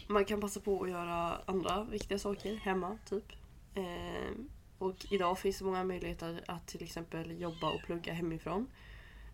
Man 0.07 0.25
kan 0.25 0.41
passa 0.41 0.59
på 0.59 0.83
att 0.83 0.89
göra 0.89 1.41
andra 1.45 1.83
viktiga 1.83 2.19
saker 2.19 2.55
hemma 2.55 2.97
typ. 3.09 3.31
Eh, 3.75 4.31
och 4.77 4.95
idag 5.11 5.39
finns 5.39 5.59
det 5.59 5.65
många 5.65 5.83
möjligheter 5.83 6.43
att 6.47 6.67
till 6.67 6.83
exempel 6.83 7.41
jobba 7.41 7.69
och 7.71 7.81
plugga 7.85 8.13
hemifrån. 8.13 8.67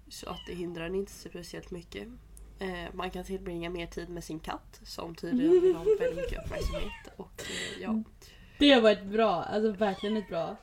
Så 0.09 0.29
att 0.29 0.39
det 0.47 0.53
hindrar 0.53 0.85
en 0.85 0.95
inte 0.95 1.11
speciellt 1.11 1.71
mycket. 1.71 2.07
Eh, 2.59 2.93
man 2.93 3.11
kan 3.11 3.23
tillbringa 3.23 3.69
mer 3.69 3.87
tid 3.87 4.09
med 4.09 4.23
sin 4.23 4.39
katt 4.39 4.81
som 4.83 5.15
tydligen 5.15 5.61
vill 5.61 5.75
ha 5.75 5.83
väldigt 5.83 6.15
mycket 6.15 6.45
uppmärksamhet. 6.45 7.13
Och 7.17 7.41
eh, 7.41 7.81
ja. 7.81 8.03
Det 8.59 8.79
var 8.79 8.91
ett 8.91 9.05
bra, 9.05 9.43
alltså 9.43 9.71
verkligen 9.71 10.17
ett 10.17 10.29
bra. 10.29 10.55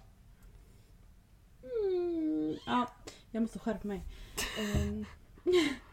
Mm, 1.62 2.56
ja, 2.66 2.90
jag 3.30 3.40
måste 3.40 3.58
skärpa 3.58 3.88
mig. 3.88 4.02
Ehm. 4.58 5.04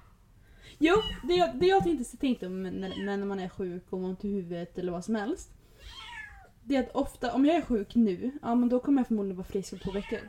jo, 0.80 0.96
det 1.24 1.34
jag, 1.34 1.56
det 1.56 1.68
jag 1.68 1.84
tänkte, 1.84 2.18
tänkte 2.18 2.48
om 2.48 2.64
när, 2.64 3.18
när 3.18 3.26
man 3.26 3.40
är 3.40 3.50
sjuk 3.50 3.84
och 3.90 4.00
ont 4.00 4.26
i 4.26 4.30
huvudet 4.30 4.78
eller 4.78 4.92
vad 4.92 5.06
som 5.06 5.16
helst. 5.16 5.52
Det 6.64 6.76
är 6.76 6.84
att 6.84 6.96
ofta, 6.96 7.34
om 7.34 7.46
jag 7.46 7.56
är 7.56 7.62
sjuk 7.62 7.96
nu, 7.96 8.32
ja 8.42 8.56
men 8.56 8.70
då 8.70 8.80
kommer 8.80 9.00
jag 9.00 9.08
förmodligen 9.08 9.38
vara 9.38 9.48
frisk 9.48 9.74
om 9.74 9.80
två 9.80 9.92
veckor. 9.92 10.20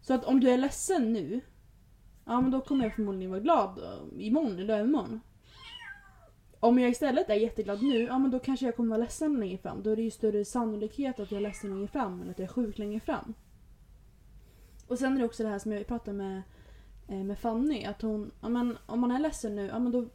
Så 0.00 0.14
att 0.14 0.24
om 0.24 0.40
du 0.40 0.50
är 0.50 0.58
ledsen 0.58 1.12
nu, 1.12 1.40
ja 2.24 2.40
men 2.40 2.50
då 2.50 2.60
kommer 2.60 2.84
jag 2.84 2.94
förmodligen 2.94 3.30
vara 3.30 3.40
glad 3.40 3.78
eh, 3.78 4.26
imorgon 4.26 4.58
eller 4.58 4.74
övermorgon. 4.78 5.20
Om 6.60 6.78
jag 6.78 6.90
istället 6.90 7.30
är 7.30 7.34
jätteglad 7.34 7.82
nu, 7.82 7.98
ja 7.98 8.18
men 8.18 8.30
då 8.30 8.38
kanske 8.38 8.66
jag 8.66 8.76
kommer 8.76 8.88
vara 8.88 9.00
ledsen 9.00 9.40
längre 9.40 9.58
fram. 9.58 9.82
Då 9.82 9.90
är 9.90 9.96
det 9.96 10.02
ju 10.02 10.10
större 10.10 10.44
sannolikhet 10.44 11.20
att 11.20 11.30
jag 11.30 11.38
är 11.38 11.42
ledsen 11.42 11.70
längre 11.70 11.88
fram 11.88 12.22
än 12.22 12.30
att 12.30 12.38
jag 12.38 12.48
är 12.48 12.52
sjuk 12.52 12.78
längre 12.78 13.00
fram. 13.00 13.34
Och 14.86 14.98
sen 14.98 15.14
är 15.14 15.18
det 15.18 15.24
också 15.24 15.42
det 15.42 15.48
här 15.48 15.58
som 15.58 15.72
jag 15.72 15.86
pratade 15.86 16.16
med, 16.16 16.42
med 17.08 17.38
Fanny, 17.38 17.84
att 17.84 18.02
hon, 18.02 18.30
ja 18.40 18.48
men 18.48 18.78
om 18.86 19.00
man 19.00 19.10
är 19.10 19.18
ledsen 19.18 19.56
nu, 19.56 19.66
ja 19.66 19.78
men 19.78 19.92
då, 19.92 20.08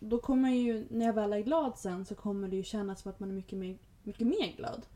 då 0.00 0.18
kommer 0.18 0.50
ju, 0.50 0.86
när 0.90 1.06
jag 1.06 1.12
väl 1.12 1.32
är 1.32 1.40
glad 1.40 1.78
sen 1.78 2.04
så 2.04 2.14
kommer 2.14 2.48
det 2.48 2.56
ju 2.56 2.62
kännas 2.62 3.00
som 3.02 3.10
att 3.10 3.20
man 3.20 3.30
är 3.30 3.34
mycket 3.34 3.58
mer, 3.58 3.78
mycket 4.02 4.26
mer 4.26 4.56
glad. 4.56 4.86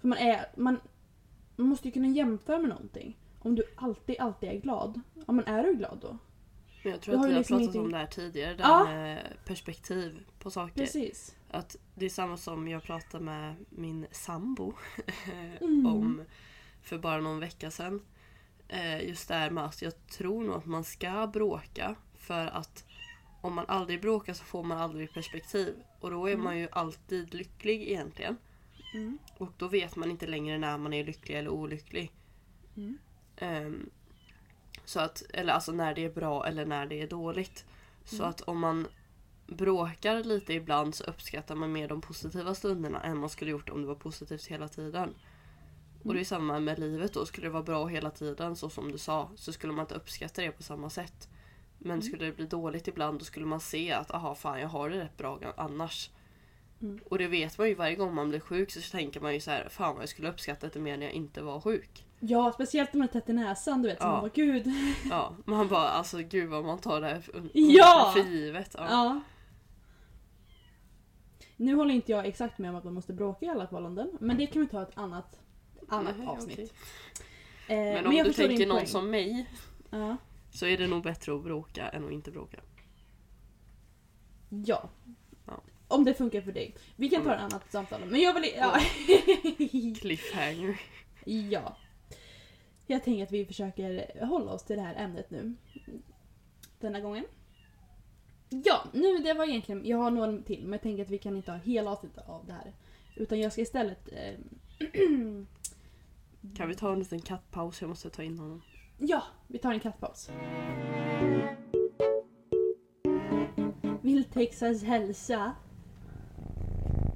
För 0.00 0.08
man 0.08 0.18
är, 0.18 0.46
man, 0.56 0.80
man 1.56 1.68
måste 1.68 1.88
ju 1.88 1.92
kunna 1.92 2.08
jämföra 2.08 2.58
med 2.58 2.68
någonting. 2.68 3.18
Om 3.38 3.54
du 3.54 3.64
alltid, 3.76 4.16
alltid 4.18 4.48
är 4.48 4.60
glad, 4.60 5.00
ja 5.26 5.32
men 5.32 5.44
är 5.44 5.62
du 5.64 5.74
glad 5.74 5.98
då? 6.02 6.18
Men 6.82 6.92
jag 6.92 7.00
tror 7.00 7.14
Du 7.14 7.20
att 7.20 7.26
vi 7.26 7.32
har 7.32 7.38
liksom 7.38 7.58
pratat 7.58 7.62
ingenting- 7.62 7.82
om 7.84 7.92
det 7.92 7.98
här 7.98 8.06
tidigare, 8.06 8.54
det 8.54 8.62
Ja. 8.62 8.84
här 8.88 8.94
med 9.02 9.32
perspektiv 9.44 10.26
på 10.38 10.50
saker. 10.50 10.74
Precis. 10.74 11.36
Att 11.50 11.76
det 11.94 12.04
är 12.04 12.10
samma 12.10 12.36
som 12.36 12.68
jag 12.68 12.82
pratade 12.82 13.24
med 13.24 13.54
min 13.68 14.06
sambo 14.10 14.72
Mm. 15.60 15.86
om 15.86 16.22
för 16.82 16.98
bara 16.98 17.20
någon 17.20 17.40
vecka 17.40 17.70
sedan. 17.70 18.00
Eh, 18.68 19.08
Just 19.08 19.28
det 19.28 19.34
här 19.34 19.50
med 19.50 19.64
att 19.64 19.82
jag 19.82 20.06
tror 20.06 20.44
nog 20.44 20.54
att 20.56 20.66
man 20.66 20.84
ska 20.84 21.26
bråka 21.26 21.94
för 22.18 22.46
att 22.46 22.84
om 23.40 23.54
man 23.54 23.64
aldrig 23.68 24.00
bråkar 24.00 24.32
så 24.32 24.44
får 24.44 24.62
man 24.62 24.78
aldrig 24.78 25.12
perspektiv. 25.12 25.74
Och 26.00 26.10
då 26.10 26.26
är 26.26 26.32
Mm. 26.32 26.44
man 26.44 26.58
ju 26.58 26.68
alltid 26.72 27.34
lycklig 27.34 27.82
egentligen. 27.82 28.36
Mm. 28.94 29.18
Och 29.38 29.52
då 29.56 29.68
vet 29.68 29.96
man 29.96 30.10
inte 30.10 30.26
längre 30.26 30.58
när 30.58 30.78
man 30.78 30.92
är 30.92 31.04
lycklig 31.04 31.36
eller 31.38 31.50
olycklig. 31.50 32.12
Mm. 32.76 32.98
Ehm, 33.36 33.90
så 34.84 35.00
att, 35.00 35.22
eller 35.32 35.52
alltså 35.52 35.72
när 35.72 35.94
det 35.94 36.04
är 36.04 36.10
bra 36.10 36.46
eller 36.46 36.66
när 36.66 36.86
det 36.86 37.00
är 37.02 37.06
dåligt. 37.08 37.64
Så 38.04 38.16
Mm. 38.16 38.28
att 38.30 38.40
om 38.40 38.58
man 38.58 38.86
bråkar 39.46 40.24
lite 40.24 40.52
ibland 40.54 40.94
så 40.94 41.04
uppskattar 41.04 41.54
man 41.54 41.72
mer 41.72 41.88
de 41.88 42.00
positiva 42.00 42.54
stunderna 42.54 43.00
än 43.02 43.18
man 43.18 43.28
skulle 43.30 43.50
gjort 43.50 43.68
om 43.68 43.80
det 43.82 43.88
var 43.88 43.94
positivt 43.94 44.46
hela 44.46 44.68
tiden. 44.68 45.14
Och 46.06 46.14
det 46.14 46.20
är 46.20 46.24
samma 46.24 46.60
med 46.60 46.78
livet 46.78 47.12
då. 47.12 47.26
Skulle 47.26 47.46
det 47.46 47.50
vara 47.52 47.62
bra 47.62 47.86
hela 47.86 48.10
tiden 48.10 48.56
så 48.56 48.70
som 48.70 48.92
du 48.92 48.98
sa 48.98 49.30
så 49.36 49.52
skulle 49.52 49.72
man 49.72 49.82
inte 49.82 49.94
uppskatta 49.94 50.42
det 50.42 50.50
på 50.50 50.62
samma 50.62 50.90
sätt. 50.90 51.28
Men 51.78 51.90
Mm. 51.92 52.02
skulle 52.02 52.24
det 52.24 52.32
bli 52.32 52.46
dåligt 52.46 52.88
ibland 52.88 53.18
då 53.18 53.24
skulle 53.24 53.46
man 53.46 53.60
se 53.60 53.92
att 53.92 54.10
aha 54.10 54.34
fan 54.34 54.60
jag 54.60 54.68
har 54.68 54.90
det 54.90 54.98
rätt 55.00 55.16
bra 55.16 55.38
annars. 55.56 56.10
Mm. 56.82 57.00
Och 57.10 57.18
det 57.18 57.26
vet 57.28 57.58
man 57.58 57.68
ju 57.68 57.74
varje 57.74 57.94
gång 57.96 58.14
man 58.14 58.28
blir 58.28 58.40
sjuk 58.40 58.70
så 58.70 58.80
tänker 58.80 59.20
man 59.20 59.34
ju 59.34 59.40
så 59.40 59.50
här 59.50 59.68
fan 59.68 59.94
vad 59.94 60.02
jag 60.02 60.08
skulle 60.08 60.28
uppskatta 60.30 60.68
det 60.68 60.78
mer 60.80 60.96
när 60.96 61.06
jag 61.06 61.14
inte 61.14 61.42
var 61.42 61.60
sjuk. 61.60 62.04
Ja, 62.20 62.52
speciellt 62.54 62.92
om 62.94 62.98
man 62.98 63.08
är 63.08 63.12
tätt 63.12 63.28
i 63.28 63.32
näsan, 63.32 63.82
du 63.82 63.88
vet. 63.88 63.98
Ja. 64.00 64.06
man 64.10 64.20
bara 64.20 64.30
gud. 64.34 64.66
Ja, 65.10 65.34
man 65.44 65.68
bara 65.68 65.88
alltså 65.88 66.18
gud 66.18 66.48
vad 66.50 66.64
man 66.64 66.78
tar 66.78 67.00
det 67.00 67.06
här 67.06 67.20
för, 67.20 67.42
Ja! 67.52 68.10
för 68.16 68.22
givet. 68.30 68.74
Ja. 68.78 68.86
Ja. 68.90 69.20
Nu 71.56 71.74
håller 71.74 71.94
inte 71.94 72.12
jag 72.12 72.26
exakt 72.26 72.58
med 72.58 72.70
om 72.70 72.76
att 72.76 72.84
man 72.84 72.94
måste 72.94 73.12
bråka 73.12 73.46
i 73.46 73.48
alla 73.48 73.66
förhållanden, 73.66 74.10
men 74.20 74.36
det 74.36 74.46
kan 74.46 74.62
vi 74.62 74.68
ta 74.68 74.82
ett 74.82 74.90
annat, 74.98 75.38
annat 75.88 76.18
Nej, 76.18 76.26
avsnitt. 76.26 76.54
okej. 76.58 76.70
Eh, 77.68 77.94
Men 77.94 78.06
om 78.06 78.12
jag 78.12 78.26
du 78.26 78.32
tänker 78.32 78.66
någon 78.66 78.76
poäng. 78.76 78.86
som 78.86 79.10
mig 79.10 79.46
Ja. 79.90 80.16
så 80.50 80.66
är 80.66 80.78
det 80.78 80.86
nog 80.86 81.02
bättre 81.02 81.34
att 81.34 81.42
bråka 81.42 81.88
än 81.88 82.04
att 82.06 82.12
inte 82.12 82.30
bråka. 82.30 82.60
ja. 84.48 84.88
Ja. 85.46 85.62
Om 85.88 86.04
det 86.04 86.14
funkar 86.14 86.40
för 86.40 86.52
dig. 86.52 86.74
Vi 86.96 87.08
kan 87.10 87.24
ta 87.24 87.34
ett 87.34 87.40
annat 87.40 87.72
samtal. 87.72 88.00
Men 88.06 88.20
jag 88.20 88.34
vill... 88.34 88.50
Ja. 88.56 88.80
Cliffhanger. 90.00 90.80
ja. 91.24 91.76
Jag 92.86 93.04
tänker 93.04 93.22
att 93.22 93.32
vi 93.32 93.44
försöker 93.44 94.24
hålla 94.26 94.52
oss 94.52 94.64
till 94.64 94.76
det 94.76 94.82
här 94.82 94.94
ämnet 94.94 95.30
nu. 95.30 95.54
Denna 96.80 97.00
gången. 97.00 97.24
Ja, 98.48 98.84
nu 98.92 99.18
det 99.18 99.34
var 99.34 99.44
egentligen... 99.48 99.86
Jag 99.86 99.98
har 99.98 100.10
några 100.10 100.42
till 100.42 100.62
men 100.62 100.72
jag 100.72 100.82
tänker 100.82 101.02
att 101.02 101.10
vi 101.10 101.18
kan 101.18 101.36
inte 101.36 101.50
ha 101.50 101.58
hela 101.58 101.90
avsnittet 101.90 102.28
av 102.28 102.46
det 102.46 102.52
här. 102.52 102.72
Utan 103.16 103.40
jag 103.40 103.52
ska 103.52 103.62
istället... 103.62 104.08
Eh, 104.12 104.34
Kan 106.54 106.68
vi 106.68 106.74
ta 106.74 106.92
en 106.92 106.98
liten 106.98 107.20
kattpaus? 107.20 107.80
Jag 107.80 107.88
måste 107.88 108.10
ta 108.10 108.22
in 108.22 108.38
honom. 108.38 108.62
Ja, 108.98 109.22
vi 109.48 109.58
tar 109.58 109.72
en 109.72 109.80
kattpaus. 109.80 110.30
Vill 114.02 114.24
Texas 114.24 114.82
hälsa? 114.82 115.52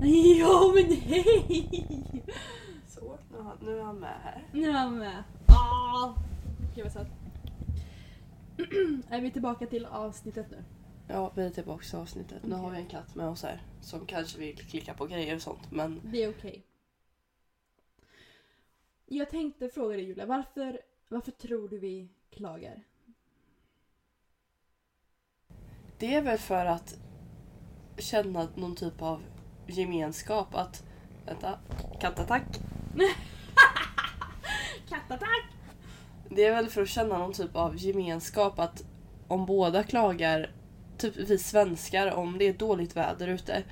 Ja 0.41 0.73
men 0.75 0.93
hej! 0.97 2.25
Så, 2.89 3.19
nu 3.61 3.79
är 3.79 3.83
han- 3.83 3.99
med 3.99 4.15
här. 4.23 4.49
Nu 4.53 4.69
är 4.69 4.73
han 4.73 4.99
med. 4.99 5.23
Ah! 5.49 6.15
Gud 6.75 6.85
vad 6.85 6.93
söt. 6.93 7.07
Är 9.11 9.21
vi 9.21 9.31
tillbaka 9.31 9.67
till 9.67 9.87
avsnittet 9.87 10.47
nu? 10.51 10.65
Ja, 11.09 11.33
vi 11.35 11.43
är 11.43 11.51
tillbaka 11.51 11.85
till 11.85 11.99
avsnittet. 11.99 12.43
Nu 12.45 12.55
har 12.55 12.71
vi 12.71 12.77
en 12.77 12.87
katt 12.87 13.15
med 13.15 13.29
oss 13.29 13.43
här 13.43 13.63
som 13.81 14.07
kanske 14.07 14.39
vill 14.39 14.57
klicka 14.57 14.95
på 14.95 15.07
grejer 15.07 15.35
och 15.37 15.43
sånt. 15.43 15.71
Men 15.71 16.01
Det 16.05 16.25
är 16.25 16.31
okej. 16.31 16.63
Jag 19.13 19.31
tänkte 19.31 19.69
fråga 19.69 19.97
dig 19.97 20.05
Julia, 20.05 20.27
varför, 20.27 20.81
varför 21.09 21.31
tror 21.31 21.69
du 21.69 21.79
vi 21.79 22.09
klagar? 22.31 22.85
det 26.01 26.15
är 26.15 26.23
väl 26.23 26.39
för 26.39 26.67
att 26.67 26.99
känna 27.99 28.49
någon 28.55 28.77
typ 28.77 29.03
av 29.03 29.23
gemenskap. 29.67 30.55
Att, 30.55 30.85
vänta, 31.27 31.59
kattattack. 32.01 32.61
Kattattack! 34.89 35.45
Det 36.29 36.45
är 36.45 36.55
väl 36.55 36.69
för 36.69 36.83
att 36.83 36.89
känna 36.89 37.19
någon 37.19 37.33
typ 37.33 37.57
av 37.57 37.77
gemenskap 37.77 38.59
att 38.59 38.85
om 39.29 39.47
båda 39.47 39.83
klagar, 39.83 40.51
typ 40.99 41.17
vi 41.17 41.39
svenskar, 41.39 42.15
om 42.15 42.39
det 42.39 42.45
är 42.45 42.53
dåligt 42.53 42.97
väder 42.97 43.29
ute. 43.29 43.63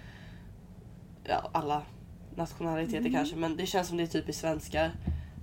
Ja, 1.25 1.51
alla 1.53 1.83
nationaliteter 2.37 2.99
Mm. 2.99 3.13
kanske, 3.13 3.37
men 3.37 3.57
det 3.57 3.67
känns 3.67 3.89
som 3.89 3.97
det 3.97 4.03
är 4.03 4.07
typiskt 4.07 4.41
svenskar. 4.41 4.93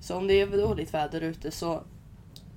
Så 0.05 0.15
om 0.15 0.27
det 0.27 0.41
är 0.41 0.47
dåligt 0.47 0.93
väder 0.93 1.21
ute 1.21 1.51
så 1.51 1.83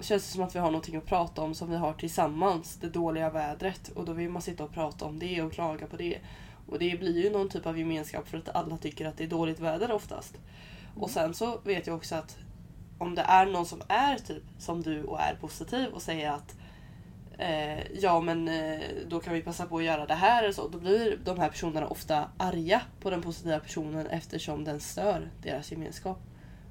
känns 0.00 0.26
det 0.26 0.32
som 0.32 0.42
att 0.42 0.54
vi 0.54 0.58
har 0.58 0.70
någonting 0.70 0.96
att 0.96 1.06
prata 1.06 1.42
om 1.42 1.54
som 1.54 1.70
vi 1.70 1.76
har 1.76 1.92
tillsammans. 1.92 2.78
Det 2.80 2.88
dåliga 2.88 3.30
vädret. 3.30 3.88
Och 3.94 4.04
då 4.04 4.12
vill 4.12 4.30
man 4.30 4.42
sitta 4.42 4.64
och 4.64 4.72
prata 4.72 5.04
om 5.04 5.18
det 5.18 5.42
och 5.42 5.52
klaga 5.52 5.86
på 5.86 5.96
det. 5.96 6.18
Och 6.66 6.78
det 6.78 7.00
blir 7.00 7.24
ju 7.24 7.30
någon 7.30 7.48
typ 7.48 7.66
av 7.66 7.78
gemenskap 7.78 8.28
för 8.28 8.38
att 8.38 8.48
alla 8.48 8.78
tycker 8.78 9.06
att 9.06 9.16
det 9.16 9.24
är 9.24 9.28
dåligt 9.28 9.60
väder 9.60 9.92
oftast. 9.92 10.34
Och 10.96 11.10
sen 11.10 11.34
så 11.34 11.60
vet 11.64 11.86
jag 11.86 11.96
också 11.96 12.14
att 12.14 12.36
om 12.98 13.14
det 13.14 13.22
är 13.22 13.46
någon 13.46 13.66
som 13.66 13.82
är 13.88 14.18
typ 14.18 14.42
som 14.58 14.82
du 14.82 15.04
och 15.04 15.20
är 15.20 15.34
positiv 15.40 15.88
och 15.88 16.02
säger 16.02 16.30
att 16.30 16.56
eh, 17.38 17.92
ja 17.92 18.20
men 18.20 18.48
eh, 18.48 18.80
då 19.08 19.20
kan 19.20 19.34
vi 19.34 19.42
passa 19.42 19.66
på 19.66 19.78
att 19.78 19.84
göra 19.84 20.06
det 20.06 20.14
här 20.14 20.42
eller 20.42 20.52
så. 20.52 20.68
Då 20.68 20.78
blir 20.78 21.18
de 21.24 21.38
här 21.38 21.48
personerna 21.48 21.88
ofta 21.88 22.28
arga 22.36 22.82
på 23.00 23.10
den 23.10 23.22
positiva 23.22 23.58
personen 23.58 24.06
eftersom 24.06 24.64
den 24.64 24.80
stör 24.80 25.30
deras 25.42 25.72
gemenskap. 25.72 26.27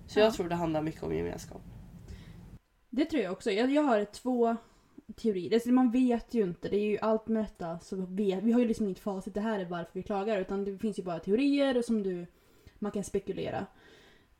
Så 0.08 0.20
Ja. 0.20 0.24
jag 0.24 0.34
tror 0.34 0.50
det 0.50 0.56
handlar 0.56 0.82
mycket 0.82 1.04
om 1.04 1.15
gemenskap. 1.15 1.62
Det 2.89 3.06
tror 3.06 3.24
jag 3.24 3.32
också. 3.32 3.52
Jag, 3.52 3.72
jag 3.72 3.84
har 3.84 4.06
två 4.06 4.56
teorier. 5.15 5.54
Alltså, 5.54 5.70
man 5.70 5.91
vet 5.91 6.34
ju 6.34 6.43
inte. 6.43 6.70
Det 6.70 6.78
är 6.78 6.86
ju 6.89 6.98
allt 6.98 7.28
med 7.28 7.43
detta. 7.43 7.80
Så 7.80 7.96
vet, 7.96 8.43
vi 8.43 8.52
har 8.52 8.60
ju 8.60 8.67
liksom 8.67 8.86
inget 8.86 9.00
facit. 9.00 9.34
Det 9.34 9.41
här 9.41 9.60
är 9.60 9.65
varför 9.65 9.91
vi 9.93 10.04
klagar. 10.04 10.39
Utan 10.39 10.65
det 10.65 10.78
finns 10.78 11.00
ju 11.00 11.04
bara 11.04 11.20
teorier 11.20 11.82
som 11.82 12.04
du, 12.04 12.26
man 12.80 12.91
kan 12.91 13.04
spekulera. 13.04 13.65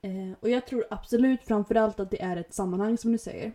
Eh, 0.01 0.38
och 0.39 0.49
jag 0.49 0.67
tror 0.67 0.86
absolut 0.89 1.43
framförallt 1.43 1.99
att 1.99 2.12
det 2.12 2.21
är 2.21 2.38
ett 2.38 2.53
sammanhang 2.53 2.97
som 2.97 3.12
du 3.12 3.17
säger. 3.17 3.53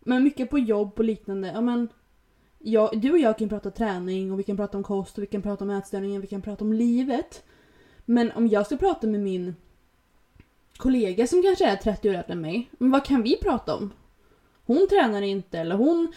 Men 0.00 0.24
mycket 0.24 0.50
på 0.50 0.58
jobb 0.58 0.92
och 0.98 1.04
liknande. 1.04 1.50
Ja, 1.54 1.60
men, 1.60 1.88
jag, 2.58 3.00
du 3.00 3.12
och 3.12 3.18
jag 3.18 3.38
kan 3.38 3.48
prata 3.48 3.70
träning 3.70 4.32
och 4.32 4.38
vi 4.38 4.42
kan 4.42 4.56
prata 4.56 4.76
om 4.78 4.84
kost 4.84 5.18
och 5.18 5.22
vi 5.22 5.26
kan 5.26 5.42
prata 5.42 5.64
om 5.64 5.70
ätstörningen. 5.70 6.20
Vi 6.20 6.26
kan 6.26 6.42
prata 6.42 6.64
om 6.64 6.72
livet. 6.72 7.44
Men 8.04 8.32
om 8.32 8.48
jag 8.48 8.66
ska 8.66 8.76
prata 8.76 9.06
med 9.06 9.20
min 9.20 9.54
kollega 10.76 11.26
som 11.26 11.42
kanske 11.42 11.66
är 11.66 11.76
30 11.76 12.10
år 12.10 12.14
äldre 12.14 12.32
än 12.32 12.40
mig. 12.40 12.70
Men 12.78 12.90
vad 12.90 13.04
kan 13.04 13.22
vi 13.22 13.36
prata 13.36 13.74
om? 13.74 13.92
Hon 14.66 14.88
tränar 14.88 15.22
inte 15.22 15.58
eller 15.58 15.76
hon... 15.76 16.12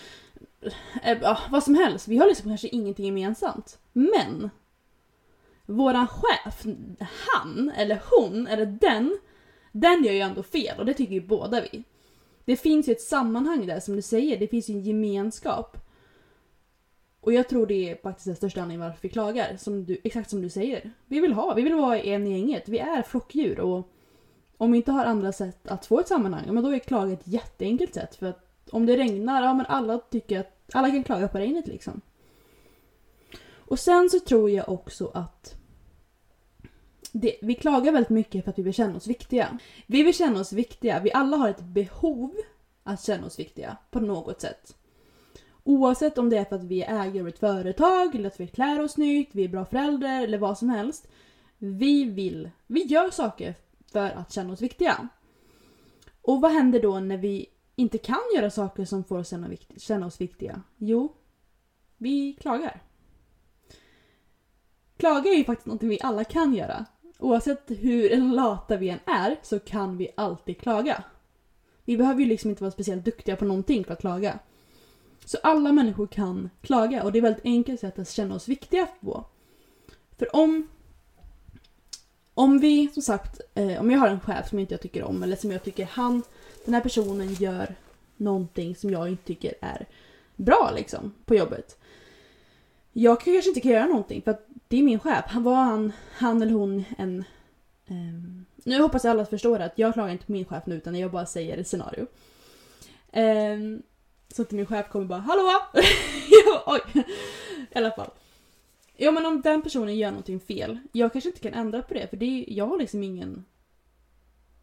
Äh, 1.03 1.39
vad 1.49 1.63
som 1.63 1.75
helst. 1.75 2.07
Vi 2.07 2.17
har 2.17 2.27
liksom 2.27 2.51
kanske 2.51 2.67
ingenting 2.67 3.05
gemensamt. 3.05 3.79
Men 3.93 4.49
våran 5.65 6.07
chef, 6.07 6.65
han 6.99 7.71
eller 7.75 8.01
hon 8.11 8.47
eller 8.47 8.65
den, 8.65 9.17
den 9.71 10.03
gör 10.03 10.13
ju 10.13 10.19
ändå 10.19 10.43
fel 10.43 10.79
och 10.79 10.85
det 10.85 10.93
tycker 10.93 11.13
ju 11.13 11.21
båda 11.21 11.61
vi. 11.61 11.83
Det 12.45 12.55
finns 12.55 12.89
ju 12.89 12.91
ett 12.91 13.01
sammanhang 13.01 13.67
där 13.67 13.79
som 13.79 13.95
du 13.95 14.01
säger, 14.01 14.37
det 14.37 14.47
finns 14.47 14.69
ju 14.69 14.73
en 14.73 14.81
gemenskap. 14.81 15.77
Och 17.21 17.33
jag 17.33 17.49
tror 17.49 17.67
det 17.67 17.89
är 17.91 17.95
faktiskt 17.95 18.25
den 18.25 18.35
största 18.35 18.61
anledningen 18.61 18.89
varför 18.89 19.01
vi 19.01 19.09
klagar. 19.09 19.57
Som 19.57 19.85
du, 19.85 19.97
exakt 20.03 20.29
som 20.29 20.41
du 20.41 20.49
säger. 20.49 20.91
Vi 21.05 21.19
vill 21.19 21.33
ha, 21.33 21.53
vi 21.53 21.61
vill 21.61 21.73
vara 21.75 21.99
en 21.99 22.27
i 22.27 22.31
gänget. 22.31 22.69
Vi 22.69 22.79
är 22.79 23.01
flockdjur 23.01 23.59
och 23.59 23.91
om 24.59 24.71
vi 24.71 24.77
inte 24.77 24.91
har 24.91 25.05
andra 25.05 25.31
sätt 25.31 25.67
att 25.67 25.85
få 25.85 25.99
ett 25.99 26.07
sammanhang, 26.07 26.53
men 26.53 26.63
då 26.63 26.69
är 26.69 26.79
klaga 26.79 27.13
ett 27.13 27.27
jätteenkelt 27.27 27.93
sätt. 27.93 28.15
För 28.15 28.25
att 28.25 28.69
om 28.71 28.85
det 28.85 28.97
regnar, 28.97 29.43
ja 29.43 29.53
men 29.53 29.65
alla 29.65 29.97
tycker 29.97 30.39
att 30.39 30.59
alla 30.73 30.89
kan 30.89 31.03
klaga 31.03 31.27
på 31.27 31.37
regnet 31.37 31.67
liksom. 31.67 32.01
Och 33.51 33.79
sen 33.79 34.09
så 34.09 34.19
tror 34.19 34.49
jag 34.49 34.69
också 34.69 35.11
att 35.13 35.55
det, 37.11 37.35
vi 37.41 37.55
klagar 37.55 37.91
väldigt 37.91 38.09
mycket 38.09 38.43
för 38.43 38.51
att 38.51 38.59
vi 38.59 38.63
vill 38.63 38.73
känna 38.73 38.95
oss 38.95 39.07
viktiga. 39.07 39.59
Vi 39.87 40.03
vill 40.03 40.13
känna 40.13 40.39
oss 40.39 40.53
viktiga. 40.53 40.99
Vi 40.99 41.11
alla 41.11 41.37
har 41.37 41.49
ett 41.49 41.61
behov 41.63 42.35
att 42.83 43.03
känna 43.03 43.27
oss 43.27 43.39
viktiga 43.39 43.77
på 43.91 43.99
något 43.99 44.41
sätt. 44.41 44.75
Oavsett 45.63 46.17
om 46.17 46.29
det 46.29 46.37
är 46.37 46.45
för 46.45 46.55
att 46.55 46.63
vi 46.63 46.83
är 46.83 47.03
ägare 47.03 47.21
av 47.21 47.27
ett 47.27 47.39
företag, 47.39 48.15
eller 48.15 48.27
att 48.27 48.39
vi 48.39 48.47
klär 48.47 48.81
oss 48.81 48.91
snyggt, 48.91 49.35
vi 49.35 49.43
är 49.43 49.49
bra 49.49 49.65
föräldrar 49.65 50.23
eller 50.23 50.37
vad 50.37 50.57
som 50.57 50.69
helst. 50.69 51.07
Vi 51.57 52.03
vill, 52.03 52.49
vi 52.67 52.83
gör 52.83 53.09
saker 53.09 53.55
för 53.89 54.09
att 54.09 54.31
känna 54.31 54.53
oss 54.53 54.61
viktiga. 54.61 55.07
Och 56.21 56.41
vad 56.41 56.51
händer 56.51 56.81
då 56.81 56.99
när 56.99 57.17
vi 57.17 57.45
inte 57.75 57.97
kan 57.97 58.21
göra 58.35 58.49
saker 58.49 58.85
som 58.85 59.03
får 59.03 59.17
oss 59.17 59.33
att 59.33 59.81
känna 59.81 60.05
oss 60.05 60.21
viktiga? 60.21 60.61
Jo, 60.77 61.15
vi 61.97 62.33
klagar. 62.33 62.81
Klaga 64.97 65.31
är 65.31 65.35
ju 65.35 65.43
faktiskt 65.43 65.67
något 65.67 65.83
vi 65.83 65.99
alla 66.01 66.23
kan 66.23 66.53
göra. 66.53 66.85
Oavsett 67.19 67.63
hur 67.67 68.17
lata 68.33 68.77
vi 68.77 68.89
än 68.89 68.99
är 69.05 69.39
så 69.41 69.59
kan 69.59 69.97
vi 69.97 70.09
alltid 70.17 70.61
klaga. 70.61 71.03
Vi 71.85 71.97
behöver 71.97 72.21
ju 72.21 72.25
liksom 72.25 72.49
inte 72.49 72.63
vara 72.63 72.71
speciellt 72.71 73.05
duktiga 73.05 73.35
på 73.35 73.45
någonting 73.45 73.85
för 73.85 73.93
att 73.93 74.01
klaga. 74.01 74.39
Så 75.25 75.37
alla 75.43 75.71
människor 75.71 76.07
kan 76.07 76.49
klaga 76.61 77.03
och 77.03 77.11
det 77.11 77.19
är 77.19 77.21
väldigt 77.21 77.45
enkelt 77.45 77.79
sätt 77.79 77.99
att 77.99 78.09
känna 78.09 78.35
oss 78.35 78.47
viktiga 78.47 78.87
på. 79.01 79.25
För 80.17 80.35
om 80.35 80.67
om 82.39 82.59
vi, 82.59 82.89
som 82.93 83.03
sagt, 83.03 83.41
eh, 83.55 83.79
om 83.79 83.91
jag 83.91 83.99
har 83.99 84.07
en 84.07 84.19
chef 84.19 84.49
som 84.49 84.59
inte 84.59 84.73
jag 84.73 84.81
tycker 84.81 85.03
om 85.03 85.23
eller 85.23 85.35
som 85.35 85.51
jag 85.51 85.63
tycker 85.63 85.85
han, 85.85 86.23
den 86.65 86.73
här 86.73 86.81
personen 86.81 87.33
gör 87.33 87.75
någonting 88.17 88.75
som 88.75 88.89
jag 88.89 89.09
inte 89.09 89.23
tycker 89.23 89.53
är 89.61 89.85
bra 90.35 90.71
liksom 90.75 91.13
på 91.25 91.35
jobbet. 91.35 91.77
Jag 92.93 93.21
kanske 93.21 93.49
inte 93.49 93.61
kan 93.61 93.71
göra 93.71 93.85
någonting 93.85 94.21
för 94.21 94.31
att 94.31 94.47
det 94.67 94.77
är 94.77 94.83
min 94.83 94.99
chef. 94.99 95.25
Han 95.27 95.43
var 95.43 95.55
han, 95.55 95.91
han 96.11 96.41
eller 96.41 96.51
hon 96.51 96.83
en... 96.97 97.23
Eh, 97.87 98.43
nu 98.63 98.81
hoppas 98.81 99.03
jag 99.03 99.11
alla 99.11 99.25
förstår 99.25 99.59
att 99.59 99.73
jag 99.75 99.93
klagar 99.93 100.11
inte 100.11 100.25
på 100.25 100.31
min 100.31 100.45
chef 100.45 100.63
nu 100.65 100.75
utan 100.75 100.95
jag 100.95 101.11
bara 101.11 101.25
säger 101.25 101.57
ett 101.57 101.67
scenario. 101.67 102.05
Eh, 103.11 103.57
så 104.35 104.41
att 104.41 104.51
min 104.51 104.65
chef 104.65 104.89
kommer 104.89 105.05
bara 105.05 105.19
Hallå! 105.19 105.51
ja, 106.45 106.63
oj! 106.65 107.03
I 107.71 107.77
alla 107.77 107.91
fall. 107.91 108.09
Ja 109.01 109.11
men 109.11 109.25
om 109.25 109.41
den 109.41 109.61
personen 109.61 109.97
gör 109.97 110.11
någonting 110.11 110.39
fel, 110.39 110.79
jag 110.91 111.11
kanske 111.13 111.29
inte 111.29 111.41
kan 111.41 111.53
ändra 111.53 111.81
på 111.81 111.93
det 111.93 112.07
för 112.07 112.17
det, 112.17 112.25
är- 112.25 112.53
jag 112.53 112.67
har 112.67 112.77
liksom 112.77 113.03
ingen 113.03 113.45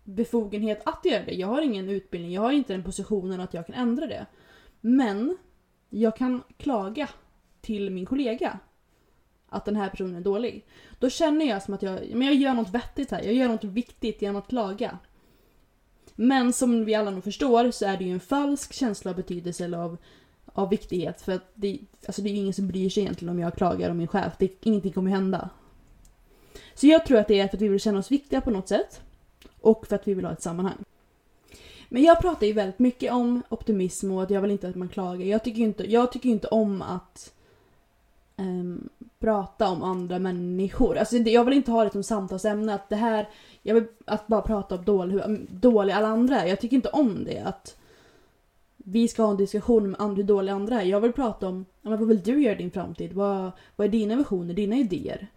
befogenhet 0.04 0.82
att 0.86 1.04
göra 1.04 1.24
det. 1.24 1.32
Jag 1.34 1.46
har 1.48 1.62
ingen 1.62 1.88
utbildning, 1.88 2.32
jag 2.32 2.42
har 2.42 2.52
inte 2.52 2.72
den 2.72 2.82
positionen 2.82 3.40
att 3.40 3.54
jag 3.54 3.66
kan 3.66 3.74
ändra 3.74 4.06
det. 4.06 4.26
Men 4.80 5.36
jag 5.90 6.16
kan 6.16 6.42
klaga 6.56 7.08
till 7.60 7.90
min 7.90 8.06
kollega 8.06 8.58
att 9.48 9.64
den 9.64 9.76
här 9.76 9.88
personen 9.90 10.16
är 10.16 10.20
dålig. 10.20 10.66
Då 10.98 11.10
känner 11.10 11.46
jag 11.46 11.62
som 11.62 11.74
att 11.74 11.82
jag, 11.82 12.00
men 12.14 12.26
jag 12.26 12.34
gör 12.36 12.54
något 12.54 12.70
vettigt 12.70 13.10
här, 13.10 13.22
jag 13.22 13.34
gör 13.34 13.48
något 13.48 13.64
viktigt 13.64 14.22
genom 14.22 14.36
att 14.36 14.48
klaga. 14.48 14.98
Men 16.14 16.52
som 16.52 16.84
vi 16.84 16.94
alla 16.94 17.10
nog 17.10 17.24
förstår 17.24 17.70
så 17.70 17.86
är 17.86 17.96
det 17.96 18.04
ju 18.04 18.10
en 18.12 18.20
falsk 18.20 18.72
känsla 18.72 19.10
av 19.10 19.16
betydelse 19.16 19.64
eller 19.64 19.78
av, 19.78 19.96
av 20.58 20.70
viktighet 20.70 21.20
för 21.20 21.32
att 21.32 21.50
det, 21.54 21.78
alltså 22.06 22.22
det 22.22 22.28
är 22.28 22.32
ju 22.32 22.38
ingen 22.38 22.54
som 22.54 22.68
bryr 22.68 22.90
sig 22.90 23.02
egentligen 23.02 23.34
om 23.34 23.38
jag 23.38 23.54
klagar 23.54 23.90
om 23.90 23.98
min 23.98 24.08
chef. 24.08 24.32
Det, 24.38 24.50
ingenting 24.62 24.92
kommer 24.92 25.10
hända. 25.10 25.50
Så 26.74 26.86
jag 26.86 27.06
tror 27.06 27.18
att 27.18 27.28
det 27.28 27.40
är 27.40 27.48
för 27.48 27.56
att 27.56 27.62
vi 27.62 27.68
vill 27.68 27.80
känna 27.80 27.98
oss 27.98 28.12
viktiga 28.12 28.40
på 28.40 28.50
något 28.50 28.68
sätt 28.68 29.00
och 29.60 29.86
för 29.86 29.96
att 29.96 30.08
vi 30.08 30.14
vill 30.14 30.24
ha 30.24 30.32
ett 30.32 30.42
sammanhang. 30.42 30.84
Men 31.88 32.02
jag 32.02 32.20
pratar 32.20 32.46
ju 32.46 32.52
väldigt 32.52 32.78
mycket 32.78 33.12
om 33.12 33.42
optimism 33.48 34.12
och 34.12 34.22
att 34.22 34.30
jag 34.30 34.40
vill 34.40 34.50
inte 34.50 34.68
att 34.68 34.74
man 34.74 34.88
klagar. 34.88 35.26
Jag 35.26 35.44
tycker 35.44 35.58
ju 35.58 35.64
inte, 35.64 35.92
jag 35.92 36.12
tycker 36.12 36.28
inte 36.28 36.48
om 36.48 36.82
att 36.82 37.32
um, 38.36 38.88
prata 39.18 39.68
om 39.68 39.82
andra 39.82 40.18
människor. 40.18 40.98
Alltså 40.98 41.16
jag 41.16 41.44
vill 41.44 41.54
inte 41.54 41.70
ha 41.70 41.84
det 41.84 41.90
som 41.90 42.02
samtalsämne 42.02 42.74
att 42.74 42.88
det 42.88 42.96
här, 42.96 43.28
jag 43.62 43.74
vill 43.74 43.86
att 44.04 44.26
bara 44.26 44.42
prata 44.42 44.74
om 44.74 44.84
dålig, 44.84 45.12
hur 45.12 45.46
dåliga 45.50 45.96
alla 45.96 46.08
andra 46.08 46.40
är. 46.40 46.46
Jag 46.46 46.60
tycker 46.60 46.76
inte 46.76 46.88
om 46.88 47.24
det 47.24 47.38
att 47.38 47.76
vi 48.88 49.08
ska 49.08 49.22
ha 49.22 49.30
en 49.30 49.36
diskussion 49.36 49.94
om 49.94 50.16
hur 50.16 50.22
dåliga 50.22 50.54
andra 50.54 50.82
är. 50.82 50.86
Jag 50.86 51.00
vill 51.00 51.12
prata 51.12 51.48
om, 51.48 51.66
men 51.82 51.98
vad 51.98 52.08
vill 52.08 52.22
du 52.22 52.42
göra 52.42 52.54
i 52.54 52.58
din 52.58 52.70
framtid? 52.70 53.12
Vad, 53.12 53.50
vad 53.76 53.86
är 53.86 53.90
dina 53.90 54.16
visioner, 54.16 54.54
dina 54.54 54.76
idéer? 54.76 55.28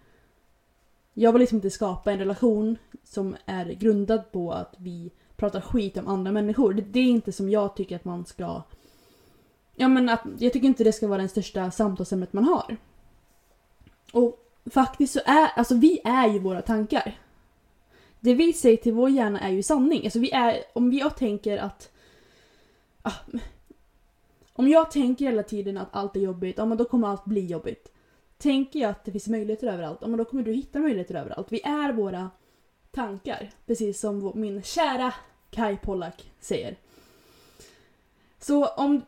Jag 1.14 1.34
vill 1.34 1.40
liksom 1.40 1.56
inte 1.56 1.70
skapa 1.70 2.12
en 2.12 2.20
relation 2.20 2.78
som 3.04 3.36
är 3.46 3.66
grundad 3.66 4.32
på 4.32 4.52
att 4.52 4.76
vi 4.78 5.12
pratar 5.36 5.62
skit 5.62 5.98
om 5.98 6.08
andra 6.08 6.32
människor. 6.32 6.74
Det, 6.74 6.82
det 6.82 7.00
är 7.00 7.04
inte 7.04 7.32
som 7.32 7.50
jag 7.50 7.76
tycker 7.76 7.96
att 7.96 8.06
man 8.06 8.26
ska... 8.26 8.62
Ja 9.76 9.88
men 9.88 10.10
att, 10.10 10.22
jag 10.38 10.54
tycker 10.54 10.68
inte 10.68 10.84
det 10.84 10.94
ska 10.94 11.08
vara 11.08 11.22
det 11.22 11.28
största 11.28 11.72
samtalsämnet 11.72 12.34
man 12.34 12.44
har. 12.44 12.78
Och 14.12 14.40
faktiskt 14.66 15.14
så 15.14 15.20
är, 15.26 15.48
alltså 15.56 15.76
vi 15.76 16.00
är 16.04 16.28
ju 16.28 16.40
våra 16.40 16.62
tankar. 16.62 17.20
Det 18.20 18.34
vi 18.34 18.54
säger 18.54 18.78
till 18.78 18.94
vår 18.94 19.10
hjärna 19.10 19.40
är 19.40 19.50
ju 19.50 19.64
sanning. 19.64 20.04
Alltså 20.04 20.20
vi 20.20 20.32
är, 20.32 20.64
om 20.74 20.94
jag 20.94 21.18
tänker 21.18 21.58
att... 21.58 21.92
Ah, 23.02 23.14
om 24.54 24.68
jag 24.68 24.92
tänker 24.92 25.26
hela 25.26 25.44
tiden 25.44 25.78
att 25.78 25.88
allt 25.92 26.16
är 26.16 26.20
jobbigt, 26.20 26.58
ja 26.58 26.66
men 26.66 26.78
då 26.78 26.86
kommer 26.86 27.08
allt 27.08 27.26
bli 27.26 27.46
jobbigt. 27.46 27.92
Tänker 28.38 28.80
jag 28.80 28.90
att 28.90 29.06
det 29.06 29.12
finns 29.12 29.28
möjligheter 29.28 29.68
överallt, 29.68 29.98
ja 30.02 30.08
men 30.08 30.18
då 30.18 30.26
kommer 30.26 30.44
du 30.44 30.54
hitta 30.54 30.80
möjligheter 30.80 31.16
överallt. 31.16 31.48
Vi 31.50 31.62
är 31.62 31.94
våra 31.94 32.30
tankar. 32.92 33.50
Precis 33.66 34.00
som 34.00 34.20
vår- 34.20 34.34
min 34.34 34.64
kära 34.64 35.14
Kai 35.50 35.78
Pollak 35.78 36.32
säger. 36.40 36.76
Så 38.40 38.66
om... 38.68 39.02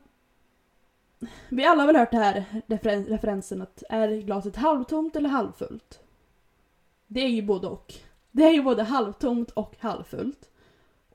Vi 1.50 1.66
alla 1.66 1.82
har 1.82 1.88
väl 1.88 1.96
hört 1.96 2.12
det 2.12 2.18
här 2.18 2.46
referen- 2.68 3.08
referensen 3.08 3.62
att 3.62 3.84
är 3.90 4.22
glaset 4.22 4.56
halvtomt 4.56 5.16
eller 5.16 5.30
halvfullt? 5.30 6.00
Det 7.08 7.20
är 7.22 7.30
ju 7.30 7.42
både 7.42 7.68
och. 7.68 7.94
Det 8.32 8.44
är 8.44 8.52
ju 8.52 8.62
både 8.62 8.84
halvtomt 8.84 9.52
och 9.52 9.76
halvfullt. 9.80 10.50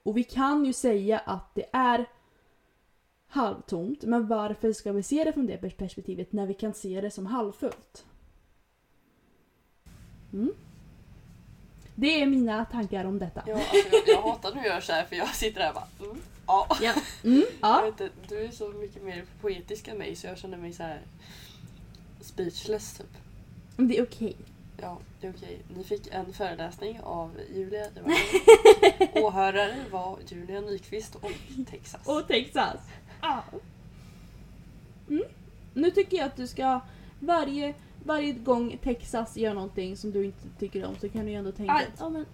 Och 0.03 0.17
vi 0.17 0.25
kan 0.25 0.65
ju 0.65 0.73
säga 0.73 1.19
att 1.19 1.55
det 1.55 1.67
är 1.73 2.07
halvtomt, 3.29 4.03
men 4.03 4.27
varför 4.27 4.73
ska 4.73 4.93
vi 4.93 5.03
se 5.03 5.25
det 5.25 5.33
från 5.33 5.47
det 5.47 5.57
perspektivet 5.57 6.33
när 6.33 6.47
vi 6.47 6.55
kan 6.55 6.75
se 6.75 7.01
det 7.01 7.11
som 7.11 7.27
halvfullt? 7.27 8.05
Mm. 10.33 10.55
Det 11.95 12.23
är 12.23 12.27
mina 12.27 12.65
tankar 12.65 13.05
om 13.05 13.19
detta. 13.19 13.43
Ja, 13.47 13.55
alltså, 13.55 13.77
jag, 13.93 14.17
jag 14.17 14.23
hatar 14.23 14.55
när 14.55 14.63
du 14.63 14.69
gör 14.69 14.81
så 14.81 14.93
här 14.93 15.05
för 15.05 15.17
jag 15.17 15.35
sitter 15.35 15.61
där 15.61 15.69
och 15.69 15.75
bara 15.75 16.09
mm. 16.09 16.23
Ja. 16.47 16.77
Ja. 16.81 16.95
Mm, 17.25 17.45
ja. 17.61 17.87
inte, 17.87 18.11
du 18.29 18.39
är 18.39 18.51
så 18.51 18.69
mycket 18.69 19.03
mer 19.03 19.25
poetisk 19.41 19.89
än 19.89 19.99
mig 19.99 20.17
så 20.17 20.27
jag 20.27 20.39
känner 20.39 20.57
mig 20.57 20.73
så 20.73 20.83
här 20.83 21.01
speechless 22.21 22.95
typ. 22.95 23.07
Men 23.77 23.89
det 23.89 23.99
är 23.99 24.03
okej. 24.03 24.37
Ja, 24.81 24.99
det 25.21 25.27
är 25.27 25.33
okej. 25.37 25.59
Ni 25.77 25.85
fick 25.85 26.07
en 26.07 26.33
föreläsning 26.33 27.01
av 27.01 27.31
Julia. 27.55 27.87
Det 27.95 28.01
var 28.01 29.23
åhörare 29.23 29.85
var 29.91 30.19
Julia 30.29 30.61
Nyqvist 30.61 31.15
och 31.15 31.33
Texas. 31.71 32.07
Och 32.07 32.29
Texas. 32.29 32.81
Ja. 33.27 33.59
Mm. 35.09 35.25
Nu 35.75 35.91
tycker 35.91 36.17
jag 36.17 36.27
att 36.27 36.37
du 36.37 36.47
ska 36.47 36.81
varje, 37.21 37.75
varje 38.05 38.33
gång 38.33 38.79
Texas 38.83 39.37
gör 39.37 39.55
någonting 39.55 39.97
som 39.97 40.11
du 40.13 40.25
inte 40.25 40.49
tycker 40.59 40.85
om 40.87 40.97
så 41.01 41.09
kan 41.09 41.25
du 41.25 41.31
ju 41.31 41.37
ändå 41.37 41.53
tänka 41.53 41.73
Aj. 41.73 41.85
att 41.95 42.01
ja, 42.01 42.09
men 42.09 42.27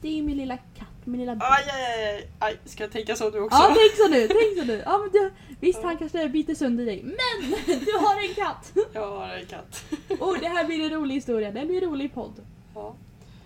det 0.00 0.08
är 0.08 0.12
ju 0.12 0.22
min 0.22 0.36
lilla 0.36 0.56
katt, 0.56 0.88
min 1.04 1.20
lilla 1.20 1.32
Aj, 1.32 1.64
aj, 1.70 2.04
aj, 2.14 2.30
aj. 2.38 2.56
Ska 2.64 2.82
jag 2.84 2.92
tänka 2.92 3.16
så 3.16 3.30
du 3.30 3.40
också? 3.40 3.58
Ja, 3.58 3.66
tänk 3.76 3.96
så 3.96 4.08
nu, 4.08 4.28
tänk 4.28 4.58
så 4.58 4.64
nu. 4.64 4.82
Ja, 4.86 4.98
men 4.98 5.10
du, 5.12 5.30
visst, 5.60 5.82
han 5.82 5.98
kanske 5.98 6.28
biter 6.28 6.54
sönder 6.54 6.84
dig, 6.86 7.02
men 7.02 7.50
du 7.84 7.92
har 7.92 8.28
en 8.28 8.34
katt! 8.34 8.72
Jag 8.92 9.10
har 9.10 9.28
en 9.28 9.46
katt. 9.46 9.84
Och 10.20 10.38
det 10.40 10.48
här 10.48 10.64
blir 10.64 10.84
en 10.84 10.90
rolig 10.90 11.14
historia, 11.14 11.50
det 11.50 11.66
blir 11.66 11.82
en 11.82 11.90
rolig 11.90 12.14
podd. 12.14 12.32
Ja. 12.74 12.94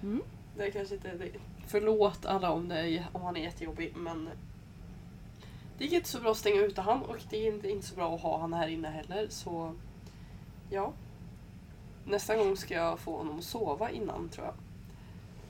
Mm. 0.02 0.22
Det 0.57 0.62
är 0.62 0.70
kanske 0.70 0.94
inte... 0.94 1.09
Det. 1.09 1.28
Förlåt 1.66 2.26
alla 2.26 2.50
om, 2.50 2.68
det, 2.68 2.74
är- 2.78 3.07
om 3.12 3.22
han 3.22 3.37
är 3.37 3.40
jättejobbig 3.40 3.92
men 3.96 4.28
det 5.78 5.85
gick 5.85 5.92
inte 5.92 6.08
så 6.08 6.20
bra 6.20 6.30
att 6.30 6.37
stänga 6.37 6.61
ute 6.61 6.80
han 6.80 7.02
och 7.02 7.16
det 7.30 7.37
är 7.37 7.54
inte, 7.54 7.70
inte 7.70 7.87
så 7.87 7.94
bra 7.94 8.14
att 8.14 8.20
ha 8.20 8.38
han 8.38 8.52
här 8.52 8.68
inne 8.68 8.88
heller 8.88 9.26
så 9.28 9.74
ja. 10.70 10.92
Nästa 12.04 12.37
gång 12.37 12.56
ska 12.56 12.74
jag 12.74 12.98
få 12.98 13.16
honom 13.16 13.38
att 13.38 13.44
sova 13.44 13.90
innan 13.90 14.28
tror 14.28 14.46
jag. 14.46 14.54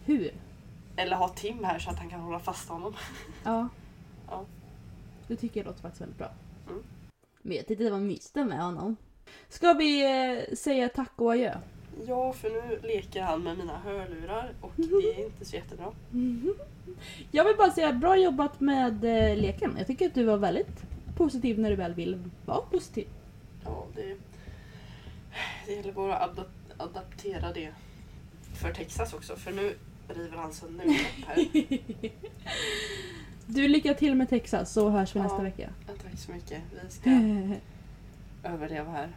Hur? 0.05 0.35
Eller 0.97 1.17
ha 1.17 1.29
Tim 1.29 1.65
här 1.65 1.79
så 1.79 1.91
att 1.91 1.99
han 1.99 2.11
kan 2.11 2.21
hålla 2.21 2.41
fast 2.41 2.69
honom. 2.69 2.95
Ja. 3.45 3.69
Ja. 4.29 4.45
Det 5.27 5.37
tycker 5.37 5.61
jag 5.61 5.67
låter 5.67 5.81
faktiskt 5.83 6.01
väldigt 6.01 6.19
bra. 6.19 6.31
Mm. 6.69 6.83
Men 7.43 7.57
jag 7.57 7.67
tyckte 7.67 7.85
det 7.85 7.91
var 7.91 7.99
mysigt 7.99 8.35
med 8.35 8.63
honom. 8.63 8.97
Ska 9.49 9.73
vi 9.73 10.03
eh, 10.05 10.55
säga 10.55 10.89
tack 10.89 11.13
och 11.17 11.33
adjö? 11.33 11.57
Ja, 12.07 12.33
för 12.33 12.51
nu 12.51 12.81
leker 12.89 13.23
han 13.23 13.43
med 13.43 13.59
mina 13.59 13.79
hörlurar 13.79 14.53
och 14.61 14.73
det 14.77 14.83
är 15.21 15.25
inte 15.25 15.45
så 15.45 15.57
jättebra. 15.57 15.93
Jag 17.31 17.45
vill 17.45 17.57
bara 17.57 17.71
säga 17.71 17.93
bra 17.93 18.17
jobbat 18.17 18.61
med 18.61 19.05
eh, 19.05 19.37
leken. 19.37 19.75
Jag 19.79 19.87
tycker 19.87 20.07
att 20.07 20.15
du 20.15 20.25
var 20.25 20.37
väldigt 20.37 20.83
positiv 21.17 21.59
när 21.59 21.71
du 21.71 21.77
väl 21.77 21.95
vill 21.95 22.19
vara 22.47 22.61
positiv. 22.61 23.07
Ja, 23.65 23.87
det, 23.95 24.17
det 25.67 25.73
gäller 25.73 25.93
bara 25.93 26.17
att 26.17 26.37
adap- 26.37 26.73
adaptera 26.77 27.53
det 27.53 27.73
för 28.55 28.73
Texas 28.73 29.13
också 29.15 29.37
för 29.37 29.53
nu 29.53 29.75
river 30.09 30.37
han 30.37 30.53
sönder 30.53 30.85
min 30.85 30.95
kropp 30.95 31.27
här. 31.27 32.11
Du 33.47 33.69
lycka 33.69 33.95
till 33.95 34.15
med 34.15 34.29
Texas 34.29 34.73
så 34.73 34.89
hörs 34.89 35.15
vi 35.15 35.19
Ja. 35.21 35.23
nästa 35.25 35.43
vecka. 35.43 35.71
Ja, 35.87 35.93
tack 36.03 36.19
så 36.19 36.33
mycket. 36.33 36.63
Vi 36.85 36.91
ska 36.91 37.11
överleva 38.53 38.91
här. 38.91 39.09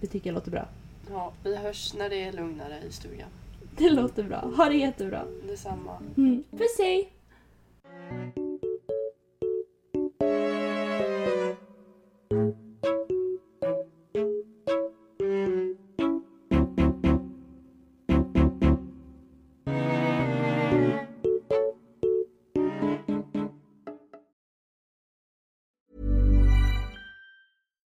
Det 0.00 0.06
tycker 0.06 0.30
jag 0.30 0.34
låter 0.34 0.50
bra. 0.50 0.68
Ja, 1.10 1.32
vi 1.44 1.56
hörs 1.56 1.94
när 1.94 2.08
det 2.08 2.24
är 2.24 2.32
lugnare 2.32 2.78
i 2.88 2.92
stugan. 2.92 3.28
Det 3.76 3.90
låter 3.90 4.22
bra. 4.22 4.52
Ha 4.56 4.64
det 4.64 4.76
jättebra. 4.76 5.24
Detsamma. 5.46 5.98
Mm. 6.16 6.44
Puss 6.50 6.78
hej! 6.78 7.12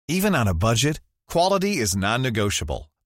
Even 0.10 0.36
on 0.36 0.48
a 0.48 0.54
budget, 0.54 1.00
quality 1.28 1.78
is 1.78 1.96
non-negotiable. 1.96 2.90